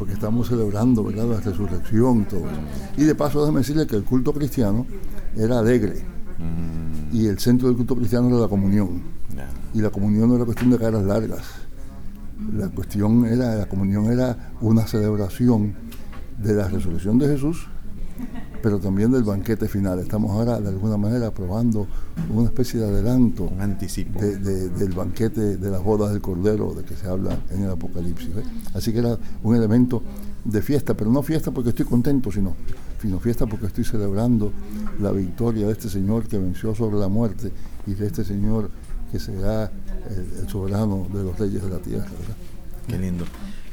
porque 0.00 0.14
estamos 0.14 0.48
celebrando 0.48 1.04
¿verdad? 1.04 1.26
la 1.26 1.40
resurrección 1.40 2.22
y 2.22 2.24
todo 2.24 2.40
eso. 2.40 2.60
Y 2.96 3.04
de 3.04 3.14
paso, 3.14 3.40
déjeme 3.42 3.60
decirle 3.60 3.86
que 3.86 3.94
el 3.94 4.02
culto 4.02 4.32
cristiano 4.32 4.84
era 5.36 5.60
alegre, 5.60 6.02
Mm, 6.40 7.14
y 7.14 7.26
el 7.26 7.38
centro 7.38 7.68
del 7.68 7.76
culto 7.76 7.94
cristiano 7.94 8.28
era 8.28 8.38
la 8.38 8.48
comunión. 8.48 9.02
Y 9.72 9.80
la 9.80 9.90
comunión 9.90 10.28
no 10.28 10.36
era 10.36 10.44
cuestión 10.44 10.70
de 10.70 10.78
caras 10.78 11.04
largas. 11.04 11.44
La 12.56 12.68
cuestión 12.68 13.26
era, 13.26 13.54
la 13.54 13.66
comunión 13.68 14.06
era 14.06 14.52
una 14.60 14.86
celebración 14.86 15.74
de 16.38 16.54
la 16.54 16.68
resurrección 16.68 17.18
de 17.18 17.28
Jesús, 17.28 17.68
pero 18.62 18.78
también 18.78 19.10
del 19.12 19.22
banquete 19.24 19.68
final. 19.68 19.98
Estamos 19.98 20.30
ahora 20.32 20.60
de 20.60 20.68
alguna 20.68 20.96
manera 20.96 21.30
probando 21.30 21.86
una 22.34 22.46
especie 22.48 22.80
de 22.80 22.86
adelanto 22.88 23.44
Un 23.44 23.60
anticipo. 23.60 24.20
de- 24.20 24.36
de- 24.38 24.68
del 24.70 24.92
banquete 24.92 25.56
de 25.56 25.70
las 25.70 25.82
bodas 25.82 26.12
del 26.12 26.20
Cordero 26.20 26.74
de 26.74 26.84
que 26.84 26.96
se 26.96 27.06
habla 27.08 27.38
en 27.50 27.62
el 27.64 27.70
Apocalipsis. 27.70 28.28
¿eh? 28.28 28.42
Así 28.74 28.92
que 28.92 28.98
era 28.98 29.18
un 29.42 29.54
elemento 29.56 30.02
de 30.44 30.62
fiesta, 30.62 30.94
pero 30.94 31.10
no 31.10 31.22
fiesta 31.22 31.50
porque 31.50 31.70
estoy 31.70 31.84
contento, 31.86 32.30
sino, 32.32 32.54
sino 33.00 33.18
fiesta 33.20 33.46
porque 33.46 33.66
estoy 33.66 33.84
celebrando 33.84 34.52
la 35.00 35.10
victoria 35.12 35.66
de 35.66 35.72
este 35.72 35.88
Señor 35.88 36.26
que 36.28 36.38
venció 36.38 36.74
sobre 36.74 36.96
la 36.98 37.08
muerte 37.08 37.52
y 37.86 37.94
de 37.94 38.06
este 38.06 38.24
Señor 38.24 38.70
que 39.12 39.18
será 39.18 39.64
el, 40.10 40.42
el 40.42 40.48
soberano 40.48 41.06
de 41.12 41.24
los 41.24 41.38
reyes 41.38 41.62
de 41.62 41.68
la 41.70 41.78
tierra. 41.78 42.04
¿verdad? 42.04 42.36
Qué 42.86 42.98
lindo. 42.98 43.24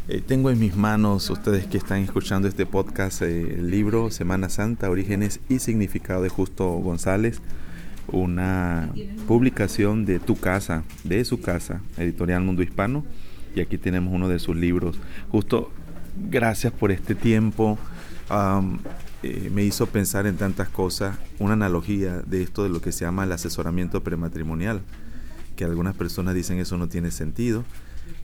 Eh, 0.10 0.22
tengo 0.26 0.50
en 0.50 0.58
mis 0.58 0.78
manos, 0.78 1.30
ustedes 1.30 1.68
que 1.68 1.78
están 1.78 2.00
escuchando 2.02 2.48
este 2.48 2.66
podcast, 2.66 3.22
eh, 3.24 3.56
el 3.56 3.70
libro 3.70 4.10
Semana 4.10 4.48
Santa, 4.48 4.90
Orígenes 4.90 5.42
y 5.50 5.60
Significado 5.60 6.22
de 6.22 6.30
Justo 6.30 6.66
González, 6.66 7.42
una 8.08 8.90
publicación 9.28 10.06
de 10.06 10.20
Tu 10.20 10.38
Casa, 10.38 10.86
de 11.04 11.26
su 11.26 11.42
casa, 11.42 11.82
Editorial 11.98 12.42
Mundo 12.42 12.64
Hispano, 12.64 13.04
y 13.54 13.60
aquí 13.60 13.78
tenemos 13.78 14.14
uno 14.14 14.30
de 14.30 14.40
sus 14.40 14.56
libros. 14.56 14.98
Justo, 15.30 15.72
gracias 16.30 16.72
por 16.72 16.94
este 16.94 17.14
tiempo. 17.14 17.78
Eh, 19.24 19.52
me 19.54 19.66
hizo 19.66 19.88
pensar 19.88 20.26
en 20.26 20.38
tantas 20.38 20.70
cosas, 20.70 21.18
una 21.38 21.54
analogía 21.54 22.22
de 22.22 22.44
esto 22.44 22.64
de 22.64 22.70
lo 22.70 22.80
que 22.80 22.94
se 22.94 23.04
llama 23.04 23.26
el 23.26 23.34
asesoramiento 23.34 24.02
prematrimonial, 24.04 24.84
que 25.58 25.66
algunas 25.66 25.98
personas 25.98 26.34
dicen 26.34 26.60
eso 26.60 26.78
no 26.78 26.88
tiene 26.88 27.12
sentido, 27.12 27.66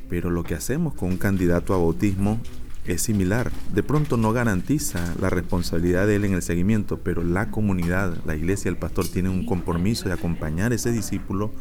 pero 0.10 0.30
lo 0.30 0.44
que 0.44 0.56
hacemos 0.56 0.94
con 0.94 1.10
un 1.10 1.18
candidato 1.18 1.74
a 1.74 1.78
bautismo 1.78 2.40
es 2.86 3.02
similar. 3.02 3.52
De 3.74 3.84
pronto 3.84 4.18
no 4.18 4.34
garantiza 4.34 5.16
la 5.20 5.30
responsabilidad 5.30 6.08
de 6.08 6.18
él 6.18 6.26
en 6.26 6.34
el 6.34 6.42
seguimiento, 6.42 7.00
pero 7.00 7.24
la 7.24 7.50
comunidad, 7.50 8.18
la 8.26 8.36
iglesia, 8.36 8.70
el 8.70 8.78
pastor 8.78 9.08
tienen 9.08 9.32
un 9.32 9.46
compromiso 9.46 10.08
de 10.08 10.14
acompañar 10.14 10.72
a 10.72 10.76
ese 10.76 10.92
discípulo. 10.92 11.52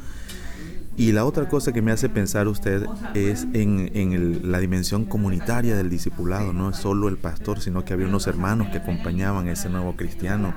Y 0.97 1.13
la 1.13 1.25
otra 1.25 1.49
cosa 1.49 1.73
que 1.73 1.81
me 1.81 1.91
hace 1.91 2.09
pensar 2.11 2.49
usted 2.49 2.85
es 3.15 3.47
en, 3.55 4.51
la 4.51 4.59
dimensión 4.59 5.07
comunitaria 5.07 5.75
del 5.75 5.89
discipulado. 5.89 6.53
No 6.53 6.71
es 6.71 6.77
solo 6.77 7.09
el 7.09 7.17
pastor, 7.17 7.61
sino 7.61 7.85
que 7.85 7.95
había 7.95 8.07
unos 8.07 8.27
hermanos 8.27 8.69
que 8.69 8.79
acompañaban 8.79 9.49
a 9.49 9.53
ese 9.53 9.71
nuevo 9.71 9.97
cristiano. 9.97 10.53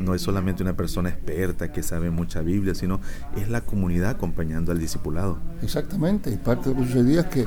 No 0.00 0.14
es 0.14 0.22
solamente 0.22 0.62
una 0.62 0.76
persona 0.76 1.10
experta 1.10 1.72
que 1.72 1.82
sabe 1.82 2.10
mucha 2.10 2.40
Biblia, 2.40 2.74
sino 2.74 3.00
es 3.36 3.48
la 3.48 3.60
comunidad 3.60 4.10
acompañando 4.10 4.72
al 4.72 4.78
discipulado. 4.78 5.38
Exactamente, 5.62 6.30
y 6.30 6.36
parte 6.36 6.70
de 6.70 6.74
lo 6.74 6.80
que 6.80 6.86
sucedía 6.86 7.20
es 7.20 7.26
que 7.26 7.40
eh, 7.42 7.46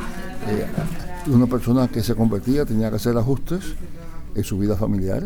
una 1.27 1.47
persona 1.47 1.87
que 1.87 2.03
se 2.03 2.15
convertía 2.15 2.65
tenía 2.65 2.89
que 2.89 2.97
hacer 2.97 3.17
ajustes 3.17 3.73
en 4.35 4.43
su 4.43 4.59
vida 4.59 4.75
familiar, 4.75 5.23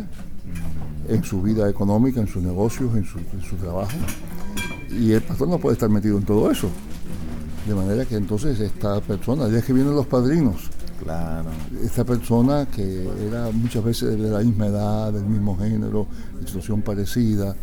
en 1.10 1.24
su 1.24 1.42
vida 1.42 1.70
económica, 1.70 2.20
en 2.20 2.28
sus 2.28 2.42
negocios, 2.42 2.96
en 2.96 3.06
su, 3.06 3.18
en 3.20 3.42
su 3.42 3.56
trabajo, 3.58 3.98
y 4.90 5.12
el 5.12 5.22
pastor 5.22 5.48
no 5.48 5.60
puede 5.60 5.74
estar 5.74 5.90
metido 5.90 6.18
en 6.18 6.24
todo 6.24 6.50
eso. 6.50 6.70
De 7.68 7.76
manera 7.76 8.06
que 8.06 8.16
entonces 8.16 8.60
esta 8.62 9.02
persona, 9.02 9.50
ya 9.50 9.62
que 9.62 9.74
vienen 9.74 9.94
los 9.94 10.08
padrinos, 10.08 10.70
Claro. 11.04 11.50
esta 11.84 12.04
persona 12.04 12.66
que 12.66 13.08
era 13.28 13.50
muchas 13.52 13.84
veces 13.84 14.20
de 14.20 14.30
la 14.30 14.40
misma 14.40 14.68
edad, 14.68 15.14
del 15.14 15.26
mismo 15.26 15.58
género, 15.58 16.08
de 16.40 16.48
situación 16.48 16.82
parecida, 16.82 17.56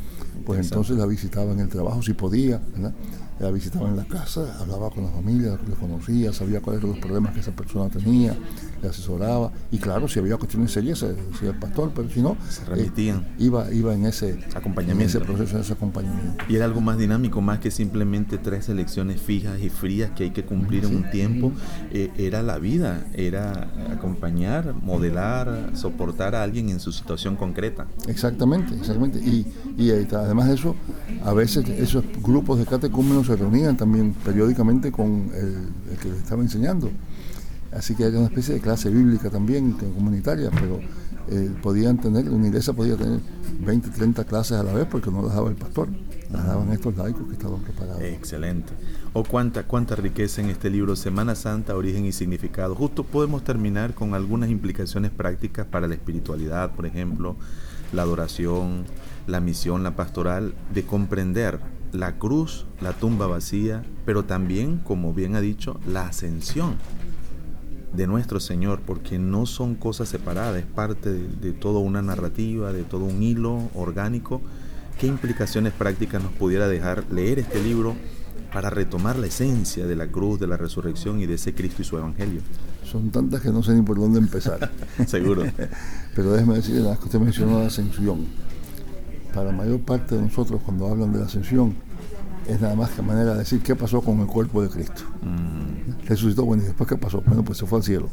pues 0.45 0.61
entonces 0.61 0.97
la 0.97 1.07
visitaba 1.07 1.53
en 1.53 1.61
el 1.61 1.69
trabajo 1.69 2.03
si 2.03 2.13
podía, 2.15 2.61
¿verdad? 2.73 2.93
La 3.39 3.51
visitaba 3.51 3.89
en 3.89 3.97
la 3.97 4.05
casa, 4.05 4.57
hablaba 4.61 4.91
con 4.91 5.05
la 5.05 5.11
familia, 5.11 5.59
le 5.69 5.75
conocía, 5.75 6.33
sabía 6.33 6.61
cuáles 6.61 6.83
eran 6.83 6.93
los 6.95 7.01
problemas 7.05 7.35
que 7.35 7.41
esa 7.41 7.53
persona 7.53 7.91
tenía, 7.91 8.37
le 8.81 8.89
asesoraba, 8.89 9.51
y 9.71 9.79
claro, 9.79 10.07
si 10.09 10.19
había 10.21 10.37
cuestiones 10.37 10.71
serias, 10.73 10.99
se 11.01 11.13
decía 11.15 11.51
el 11.51 11.59
pastor, 11.59 11.93
pero 11.95 12.09
si 12.11 12.23
no, 12.23 12.37
Se 12.49 12.65
remitían. 12.65 13.19
eh, 13.19 13.35
iba, 13.39 13.73
iba 13.73 13.95
en 13.95 14.07
ese 14.07 14.39
Acompañamiento. 14.55 15.03
en 15.03 15.09
ese 15.09 15.21
proceso, 15.21 15.57
en 15.57 15.63
ese 15.63 15.73
acompañamiento. 15.73 16.45
Y 16.49 16.57
era 16.57 16.65
algo 16.65 16.81
más 16.81 16.97
dinámico, 16.99 17.41
más 17.41 17.59
que 17.59 17.71
simplemente 17.71 18.39
tres 18.39 18.69
elecciones 18.69 19.21
fijas 19.21 19.61
y 19.61 19.69
frías 19.69 20.11
que 20.13 20.25
hay 20.25 20.31
que 20.31 20.45
cumplir 20.45 20.85
en 20.85 20.95
un 20.97 21.11
tiempo. 21.11 21.53
Eh, 21.91 22.11
era 22.17 22.43
la 22.43 22.59
vida, 22.59 23.05
era 23.15 23.69
acompañar, 23.93 24.75
modelar, 24.83 25.71
soportar 25.75 26.35
a 26.35 26.43
alguien 26.43 26.69
en 26.69 26.81
su 26.81 26.93
situación 26.93 27.37
concreta. 27.37 27.87
Exactamente, 28.07 28.75
exactamente. 28.75 29.19
Y, 29.19 29.47
y 29.77 29.91
eh, 29.91 30.07
además 30.13 30.49
de 30.49 30.55
eso, 30.55 30.77
a 31.25 31.33
veces 31.33 31.69
esos 31.69 32.05
grupos 32.23 32.59
de 32.59 32.67
catecúmenos 32.67 33.24
se 33.25 33.37
reunían 33.37 33.77
también 33.77 34.13
periódicamente 34.25 34.93
con 34.93 35.31
el, 35.35 35.99
que 35.99 36.09
les 36.09 36.19
estaba 36.19 36.43
enseñando. 36.43 36.91
Así 37.73 37.95
que 37.95 38.05
era 38.05 38.19
una 38.19 38.29
especie 38.29 38.55
de 38.55 38.61
clase 38.61 38.89
bíblica 38.91 39.31
también, 39.31 39.73
comunitaria, 39.73 40.51
pero 40.51 40.81
eh, 41.29 41.51
podían 41.63 41.99
tener, 41.99 42.29
una 42.29 42.47
iglesia 42.47 42.73
podía 42.73 42.97
tener 42.97 43.21
20, 43.61 43.91
30 43.91 44.25
clases 44.25 44.59
a 44.59 44.63
la 44.63 44.73
vez 44.73 44.87
porque 44.91 45.11
no 45.11 45.23
las 45.23 45.35
daba 45.35 45.49
el 45.49 45.57
pastor, 45.57 45.89
las 46.31 46.47
daban 46.47 46.71
estos 46.71 46.97
laicos 46.97 47.27
que 47.27 47.33
estaban 47.33 47.61
preparados. 47.63 48.03
Excelente. 48.03 48.73
O 49.13 49.25
cuánta, 49.25 49.65
cuánta 49.65 49.97
riqueza 49.97 50.41
en 50.41 50.51
este 50.51 50.71
libro, 50.71 50.97
Semana 50.97 51.35
Santa, 51.35 51.77
Origen 51.77 52.05
y 52.05 52.13
Significado. 52.13 52.75
Justo 52.75 53.05
podemos 53.05 53.43
terminar 53.43 53.95
con 53.95 54.15
algunas 54.15 54.51
implicaciones 54.51 55.11
prácticas 55.11 55.67
para 55.67 55.89
la 55.89 55.95
espiritualidad, 55.95 56.73
por 56.73 56.87
ejemplo, 56.87 57.37
la 57.93 58.03
adoración, 58.03 58.85
la 59.27 59.41
misión, 59.41 59.83
la 59.83 59.97
pastoral, 59.97 60.55
de 60.75 60.85
comprender 60.85 61.61
la 61.95 62.19
cruz, 62.19 62.67
la 62.81 62.93
tumba 62.93 63.27
vacía, 63.27 63.83
pero 64.05 64.25
también, 64.25 64.79
como 64.79 65.15
bien 65.15 65.37
ha 65.37 65.41
dicho, 65.41 65.81
la 65.87 66.07
ascensión. 66.09 66.77
de 67.95 68.09
nuestro 68.09 68.41
Señor, 68.41 68.81
porque 68.85 69.21
no 69.21 69.47
son 69.47 69.77
cosas 69.77 70.09
separadas, 70.09 70.57
es 70.57 70.67
parte 70.67 71.13
de, 71.13 71.29
de 71.29 71.53
toda 71.53 71.79
una 71.79 72.03
narrativa, 72.03 72.73
de 72.73 72.83
todo 72.83 73.05
un 73.05 73.23
hilo 73.23 73.71
orgánico. 73.73 74.41
¿Qué 74.99 75.07
implicaciones 75.07 75.73
prácticas 75.73 76.21
nos 76.21 76.33
pudiera 76.33 76.67
dejar 76.67 77.05
leer 77.13 77.39
este 77.39 77.63
libro 77.63 77.95
para 78.53 78.69
retomar 78.71 79.17
la 79.17 79.27
esencia 79.27 79.87
de 79.87 79.95
la 79.95 80.09
cruz, 80.09 80.41
de 80.41 80.49
la 80.49 80.57
resurrección 80.57 81.21
y 81.21 81.27
de 81.27 81.35
ese 81.35 81.55
Cristo 81.55 81.83
y 81.83 81.85
su 81.85 81.97
Evangelio? 81.97 82.41
Son 82.85 83.11
tantas 83.11 83.41
que 83.41 83.51
no 83.51 83.63
sé 83.63 83.75
ni 83.75 83.83
por 83.83 83.99
dónde 83.99 84.19
empezar. 84.19 84.71
Seguro. 85.07 85.43
Pero 86.15 86.33
déjeme 86.33 86.57
decirle, 86.57 86.83
las 86.83 86.99
que 86.99 87.05
usted 87.07 87.19
mencionó 87.19 87.61
la 87.61 87.67
ascensión. 87.67 88.27
Para 89.33 89.47
la 89.47 89.53
mayor 89.53 89.81
parte 89.81 90.15
de 90.15 90.23
nosotros, 90.23 90.61
cuando 90.65 90.87
hablan 90.87 91.13
de 91.13 91.19
la 91.19 91.27
ascensión, 91.27 91.75
es 92.47 92.61
nada 92.61 92.75
más 92.75 92.91
que 92.91 93.03
manera 93.03 93.33
de 93.33 93.39
decir 93.39 93.61
qué 93.63 93.75
pasó 93.75 94.01
con 94.01 94.21
el 94.21 94.27
cuerpo 94.27 94.63
de 94.63 94.69
Cristo. 94.69 95.03
Mm, 95.23 96.07
Resucitó, 96.07 96.45
bueno, 96.45 96.63
y 96.63 96.67
después 96.67 96.89
qué 96.89 96.97
pasó. 96.97 97.23
Bueno, 97.27 97.45
pues 97.45 97.59
se 97.59 97.67
fue 97.67 97.79
al 97.79 97.85
cielo. 97.85 98.09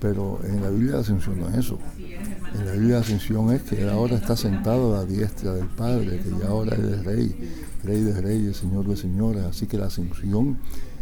Pero 0.00 0.40
en 0.44 0.62
la 0.62 0.70
Biblia 0.70 0.94
de 0.94 1.00
Ascensión 1.00 1.40
no 1.40 1.48
es 1.48 1.56
eso. 1.56 1.78
En 1.98 2.66
la 2.66 2.72
Biblia 2.72 2.96
de 2.96 3.00
Ascensión 3.02 3.52
es 3.52 3.62
que 3.62 3.88
ahora 3.88 4.16
está 4.16 4.36
sentado 4.36 4.94
a 4.94 5.00
la 5.00 5.04
diestra 5.04 5.54
del 5.54 5.66
Padre, 5.66 6.20
que 6.20 6.30
ya 6.40 6.48
ahora 6.48 6.76
es 6.76 7.04
rey, 7.04 7.52
rey 7.84 8.02
de 8.02 8.20
reyes, 8.20 8.56
señor 8.56 8.86
de 8.86 8.96
señores. 8.96 9.44
Así 9.44 9.66
que 9.66 9.78
la 9.78 9.86
Ascensión 9.86 10.58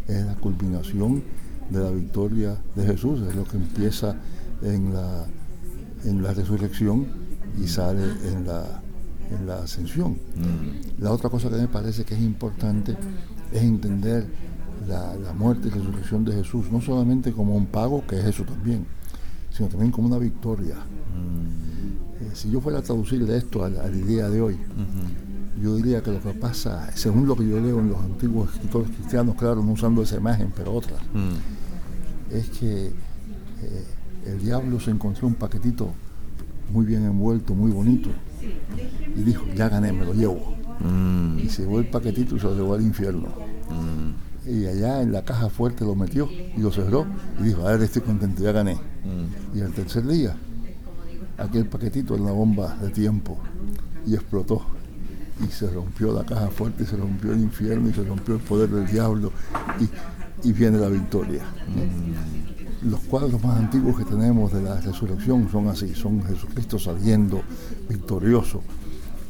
es 0.07 0.25
la 0.25 0.35
culminación 0.35 1.23
de 1.71 1.81
la 1.81 1.91
victoria 1.91 2.57
de 2.77 2.87
Jesús, 2.87 3.21
es 3.29 3.35
lo 3.35 3.45
que 3.45 3.57
empieza 3.57 4.17
en 4.63 4.93
la, 4.93 5.25
en 6.05 6.23
la 6.23 6.33
resurrección 6.35 7.07
y 7.63 7.67
sale 7.67 8.03
en 8.33 8.47
la, 8.47 8.83
en 9.31 9.47
la 9.47 9.57
ascensión. 9.63 10.13
mm, 10.13 11.03
La 11.03 11.11
otra 11.13 11.31
cosa 11.31 11.49
que 11.51 11.57
me 11.57 11.69
parece 11.69 12.05
que 12.05 12.15
es 12.15 12.21
importante 12.21 12.97
es 13.53 13.63
entender 13.63 14.27
la, 14.89 15.15
la 15.17 15.33
muerte 15.33 15.69
y 15.69 15.71
resurrección 15.71 16.25
de 16.25 16.33
Jesús, 16.33 16.71
no 16.71 16.81
solamente 16.81 17.33
como 17.33 17.55
un 17.57 17.67
pago, 17.67 18.05
que 18.07 18.19
es 18.19 18.25
eso 18.27 18.45
también, 18.45 18.85
sino 19.51 19.69
también 19.69 19.91
como 19.93 20.09
una 20.09 20.19
victoria. 20.19 20.77
mm, 20.77 22.25
Eh, 22.25 22.31
si 22.35 22.49
yo 22.51 22.61
fuera 22.61 22.79
a 22.79 22.83
traducirle 22.83 23.37
esto 23.37 23.65
al, 23.65 23.77
al 23.79 24.07
día 24.07 24.29
de 24.29 24.41
hoy, 24.41 24.57
yo 25.61 25.75
diría 25.77 26.01
que 26.03 26.11
lo 26.13 26.21
que 26.21 26.31
pasa, 26.31 26.91
según 26.95 27.27
lo 27.27 27.35
que 27.37 27.47
yo 27.49 27.61
leo 27.61 27.81
en 27.81 27.89
los 27.89 28.01
antiguos 28.01 28.53
escritores 28.55 28.91
cristianos, 28.91 29.35
claro, 29.37 29.63
no 29.65 29.73
usando 29.73 30.03
esa 30.03 30.17
imagen, 30.17 30.53
pero 30.55 30.73
otras, 30.75 31.01
mm, 31.13 32.35
es 32.37 32.51
que 32.51 32.87
eh, 32.87 33.85
el 34.27 34.39
diablo 34.41 34.79
se 34.81 34.91
encontró 34.91 35.27
un 35.27 35.35
paquetito 35.35 35.91
muy 36.73 36.85
bien 36.87 37.05
envuelto, 37.05 37.55
muy 37.55 37.71
bonito, 37.73 38.11
y 39.17 39.23
dijo, 39.23 39.45
ya 39.55 39.69
gané, 39.69 39.93
me 39.93 40.05
lo 40.05 40.13
llevo. 40.15 40.55
mm, 40.81 41.39
Y 41.39 41.49
se 41.49 41.63
llevó 41.63 41.79
el 41.81 41.87
paquetito 41.87 42.37
y 42.37 42.41
se 42.41 42.47
lo 42.47 42.55
llevó 42.55 42.75
al 42.75 42.83
infierno. 42.83 43.29
mm, 43.71 44.51
Y 44.51 44.67
allá 44.67 45.01
en 45.03 45.13
la 45.13 45.23
caja 45.23 45.49
fuerte 45.49 45.85
lo 45.85 45.95
metió 45.95 46.29
y 46.31 46.61
lo 46.61 46.71
cerró 46.71 47.07
y 47.41 47.45
dijo, 47.45 47.67
a 47.67 47.73
ver, 47.73 47.83
estoy 47.83 48.03
contento, 48.03 48.43
ya 48.43 48.53
gané. 48.53 48.75
mm. 48.75 49.57
Y 49.59 49.61
al 49.63 49.73
tercer 49.73 50.07
día, 50.07 50.37
aquel 51.39 51.67
paquetito 51.67 52.15
era 52.15 52.23
una 52.25 52.33
bomba 52.33 52.77
de 52.81 52.91
tiempo 52.91 53.39
y 54.07 54.15
explotó. 54.15 54.63
Y 55.45 55.51
se 55.51 55.69
rompió 55.69 56.13
la 56.13 56.25
caja 56.25 56.49
fuerte, 56.49 56.85
y 56.85 56.87
se 56.87 56.97
rompió 56.97 57.33
el 57.33 57.41
infierno 57.41 57.89
y 57.89 57.93
se 57.93 58.05
rompió 58.05 58.37
el 58.37 58.41
poder 58.41 58.69
del 58.71 58.87
diablo 58.87 59.33
y, 59.81 60.49
y 60.49 60.53
viene 60.53 60.79
la 60.79 60.89
victoria. 60.89 61.43
Los 62.85 63.01
cuadros 63.01 63.43
más 63.43 63.57
antiguos 63.59 63.97
que 63.97 64.05
tenemos 64.05 64.53
de 64.53 64.63
la 64.63 64.81
resurrección 64.81 65.49
son 65.51 65.69
así, 65.69 65.95
son 65.95 66.23
Jesucristo 66.25 66.79
saliendo 66.79 67.41
victorioso 67.89 68.61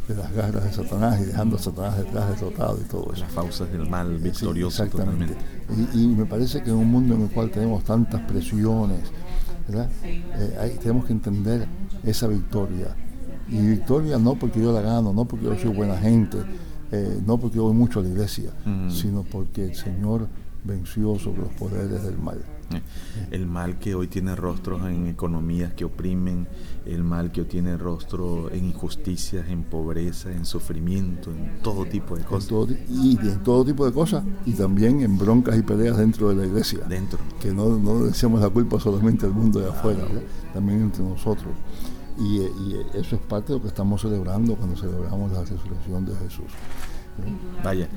de 0.09 0.17
las 0.17 0.33
garras 0.35 0.65
de 0.65 0.73
Satanás 0.73 1.21
y 1.21 1.25
dejando 1.27 1.57
a 1.57 1.59
Satanás 1.59 1.97
detrás 1.99 2.29
derrotado 2.31 2.79
y 2.81 2.85
todo 2.89 3.13
eso. 3.13 3.23
Las 3.23 3.33
fauces 3.33 3.73
del 3.73 3.89
mal, 3.89 4.17
Sí, 4.19 4.25
victorioso 4.25 4.83
exactamente. 4.85 5.35
totalmente. 5.35 5.97
Y, 5.99 6.03
y 6.05 6.07
me 6.09 6.27
parece 6.27 6.63
que 6.63 6.71
en 6.71 6.77
un 6.77 6.91
mundo 6.91 7.15
en 7.15 7.23
el 7.23 7.31
cual 7.31 7.51
tenemos 7.51 7.85
tantas 7.85 8.21
presiones, 8.23 9.01
¿verdad? 9.69 9.89
Eh, 10.05 10.79
tenemos 10.83 11.05
que 11.07 11.13
entender 11.13 11.67
esa 12.03 12.27
victoria. 12.27 12.95
Y 13.49 13.59
victoria 13.59 14.19
no 14.19 14.35
porque 14.35 14.61
yo 14.61 14.73
la 14.73 14.81
gano, 14.81 15.13
no 15.13 15.25
porque 15.27 15.45
yo 15.47 15.57
soy 15.59 15.71
buena 15.71 15.97
gente, 15.97 16.39
eh, 16.93 17.21
no 17.27 17.39
porque 17.39 17.57
yo 17.57 17.65
voy 17.65 17.75
mucho 17.75 18.01
a 18.01 18.03
la 18.03 18.09
iglesia, 18.09 18.51
Mm. 18.67 18.91
sino 18.91 19.23
porque 19.23 19.65
el 19.67 19.75
Señor 19.75 20.27
venció 20.65 21.19
sobre 21.19 21.43
los 21.43 21.51
poderes 21.53 22.03
del 22.03 22.19
mal. 22.19 22.39
El 23.31 23.47
mal 23.47 23.79
que 23.79 23.95
hoy 23.95 24.09
tiene 24.09 24.35
rostros 24.35 24.85
en 24.87 25.07
economías 25.07 25.73
que 25.75 25.85
oprimen, 25.85 26.47
el 26.87 27.05
mal 27.05 27.33
que 27.33 27.43
hoy 27.43 27.47
tiene 27.47 27.77
rostro 27.77 28.51
en 28.51 28.65
injusticias, 28.67 29.49
en 29.49 29.65
pobreza, 29.65 30.33
en 30.33 30.45
sufrimiento, 30.45 31.31
en 31.31 31.61
todo 31.63 31.85
tipo 31.85 32.17
de 32.17 32.23
En 32.23 32.29
cosas. 32.29 32.49
todo 32.49 32.69
y 32.89 33.19
en 33.21 33.43
todo 33.43 33.65
tipo 33.65 33.87
de 33.87 33.93
cosas, 33.93 34.25
y 34.45 34.53
también 34.53 35.01
en 35.01 35.19
broncas 35.19 35.57
y 35.59 35.63
peleas 35.63 35.97
dentro 35.97 36.29
de 36.29 36.37
la 36.37 36.47
iglesia. 36.47 36.81
Dentro. 36.89 37.19
que 37.41 37.53
no, 37.53 37.79
no 37.79 38.07
echemos 38.09 38.41
la 38.41 38.51
culpa 38.51 38.79
solamente 38.81 39.27
al 39.27 39.33
mundo 39.33 39.61
de 39.61 39.69
afuera, 39.69 40.05
también 40.53 40.83
entre 40.83 41.05
nosotros. 41.05 41.53
Y, 42.19 42.41
eh, 42.41 42.53
y, 42.59 42.99
eso 42.99 43.17
es 43.17 43.23
parte 43.23 43.53
de 43.53 43.59
lo 43.59 43.63
que 43.63 43.69
estamos 43.69 44.01
celebrando 44.01 44.55
cuando 44.55 44.77
celebramos 44.77 45.33
la 45.33 45.41
resurrección 45.41 46.07
de 46.07 46.15
Jesús. 46.17 46.47
Vaya, 47.63 47.89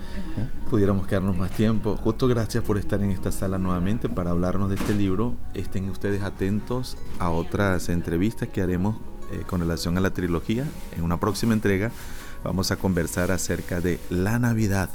pudiéramos 0.69 1.07
quedarnos 1.07 1.37
más 1.37 1.51
tiempo. 1.51 1.97
Justo 1.97 2.27
gracias 2.27 2.63
por 2.63 2.77
estar 2.77 3.01
en 3.01 3.11
esta 3.11 3.31
sala 3.31 3.57
nuevamente 3.57 4.09
para 4.09 4.31
hablarnos 4.31 4.69
de 4.69 4.75
este 4.75 4.93
libro. 4.93 5.35
Estén 5.53 5.89
ustedes 5.89 6.21
atentos 6.21 6.97
a 7.19 7.29
otras 7.29 7.89
entrevistas 7.89 8.49
que 8.49 8.61
haremos 8.61 8.97
eh, 9.31 9.43
con 9.47 9.59
relación 9.59 9.97
a 9.97 10.01
la 10.01 10.11
trilogía. 10.11 10.65
En 10.95 11.03
una 11.03 11.19
próxima 11.19 11.53
entrega 11.53 11.91
vamos 12.43 12.71
a 12.71 12.77
conversar 12.77 13.31
acerca 13.31 13.81
de 13.81 13.99
la 14.09 14.39
Navidad 14.39 14.89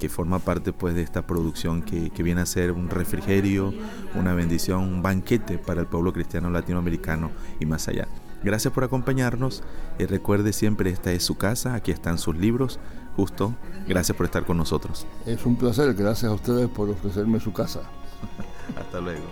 que 0.00 0.08
forma 0.08 0.38
parte 0.38 0.72
pues 0.72 0.94
de 0.94 1.02
esta 1.02 1.26
producción 1.26 1.82
que, 1.82 2.10
que 2.10 2.22
viene 2.22 2.40
a 2.40 2.46
ser 2.46 2.72
un 2.72 2.88
refrigerio, 2.88 3.74
una 4.14 4.32
bendición, 4.32 4.82
un 4.82 5.02
banquete 5.02 5.58
para 5.58 5.82
el 5.82 5.86
pueblo 5.86 6.12
cristiano 6.12 6.48
latinoamericano 6.50 7.30
y 7.60 7.66
más 7.66 7.86
allá. 7.86 8.08
Gracias 8.42 8.72
por 8.72 8.84
acompañarnos 8.84 9.62
y 9.98 10.06
recuerde 10.06 10.54
siempre 10.54 10.90
esta 10.90 11.12
es 11.12 11.22
su 11.22 11.36
casa, 11.36 11.74
aquí 11.74 11.92
están 11.92 12.16
sus 12.16 12.34
libros, 12.34 12.80
justo, 13.20 13.52
gracias 13.86 14.16
por 14.16 14.24
estar 14.24 14.46
con 14.46 14.56
nosotros. 14.56 15.06
Es 15.26 15.44
un 15.44 15.54
placer, 15.54 15.92
gracias 15.92 16.30
a 16.30 16.34
ustedes 16.34 16.68
por 16.68 16.88
ofrecerme 16.88 17.38
su 17.38 17.52
casa. 17.52 17.82
Hasta 18.80 18.98
luego. 18.98 19.26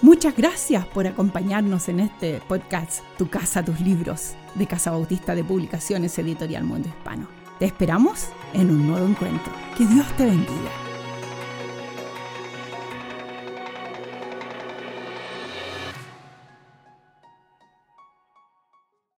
Muchas 0.00 0.36
gracias 0.36 0.86
por 0.86 1.08
acompañarnos 1.08 1.88
en 1.88 2.00
este 2.00 2.40
podcast 2.46 3.02
Tu 3.18 3.28
casa, 3.28 3.64
tus 3.64 3.80
libros 3.80 4.34
de 4.54 4.66
Casa 4.68 4.92
Bautista 4.92 5.34
de 5.34 5.42
Publicaciones 5.42 6.16
Editorial 6.18 6.62
Mundo 6.62 6.88
Hispano. 6.88 7.26
Te 7.58 7.66
esperamos 7.66 8.28
en 8.52 8.70
un 8.70 8.86
nuevo 8.86 9.06
encuentro. 9.06 9.52
Que 9.76 9.84
Dios 9.84 10.06
te 10.16 10.26
bendiga. 10.26 10.91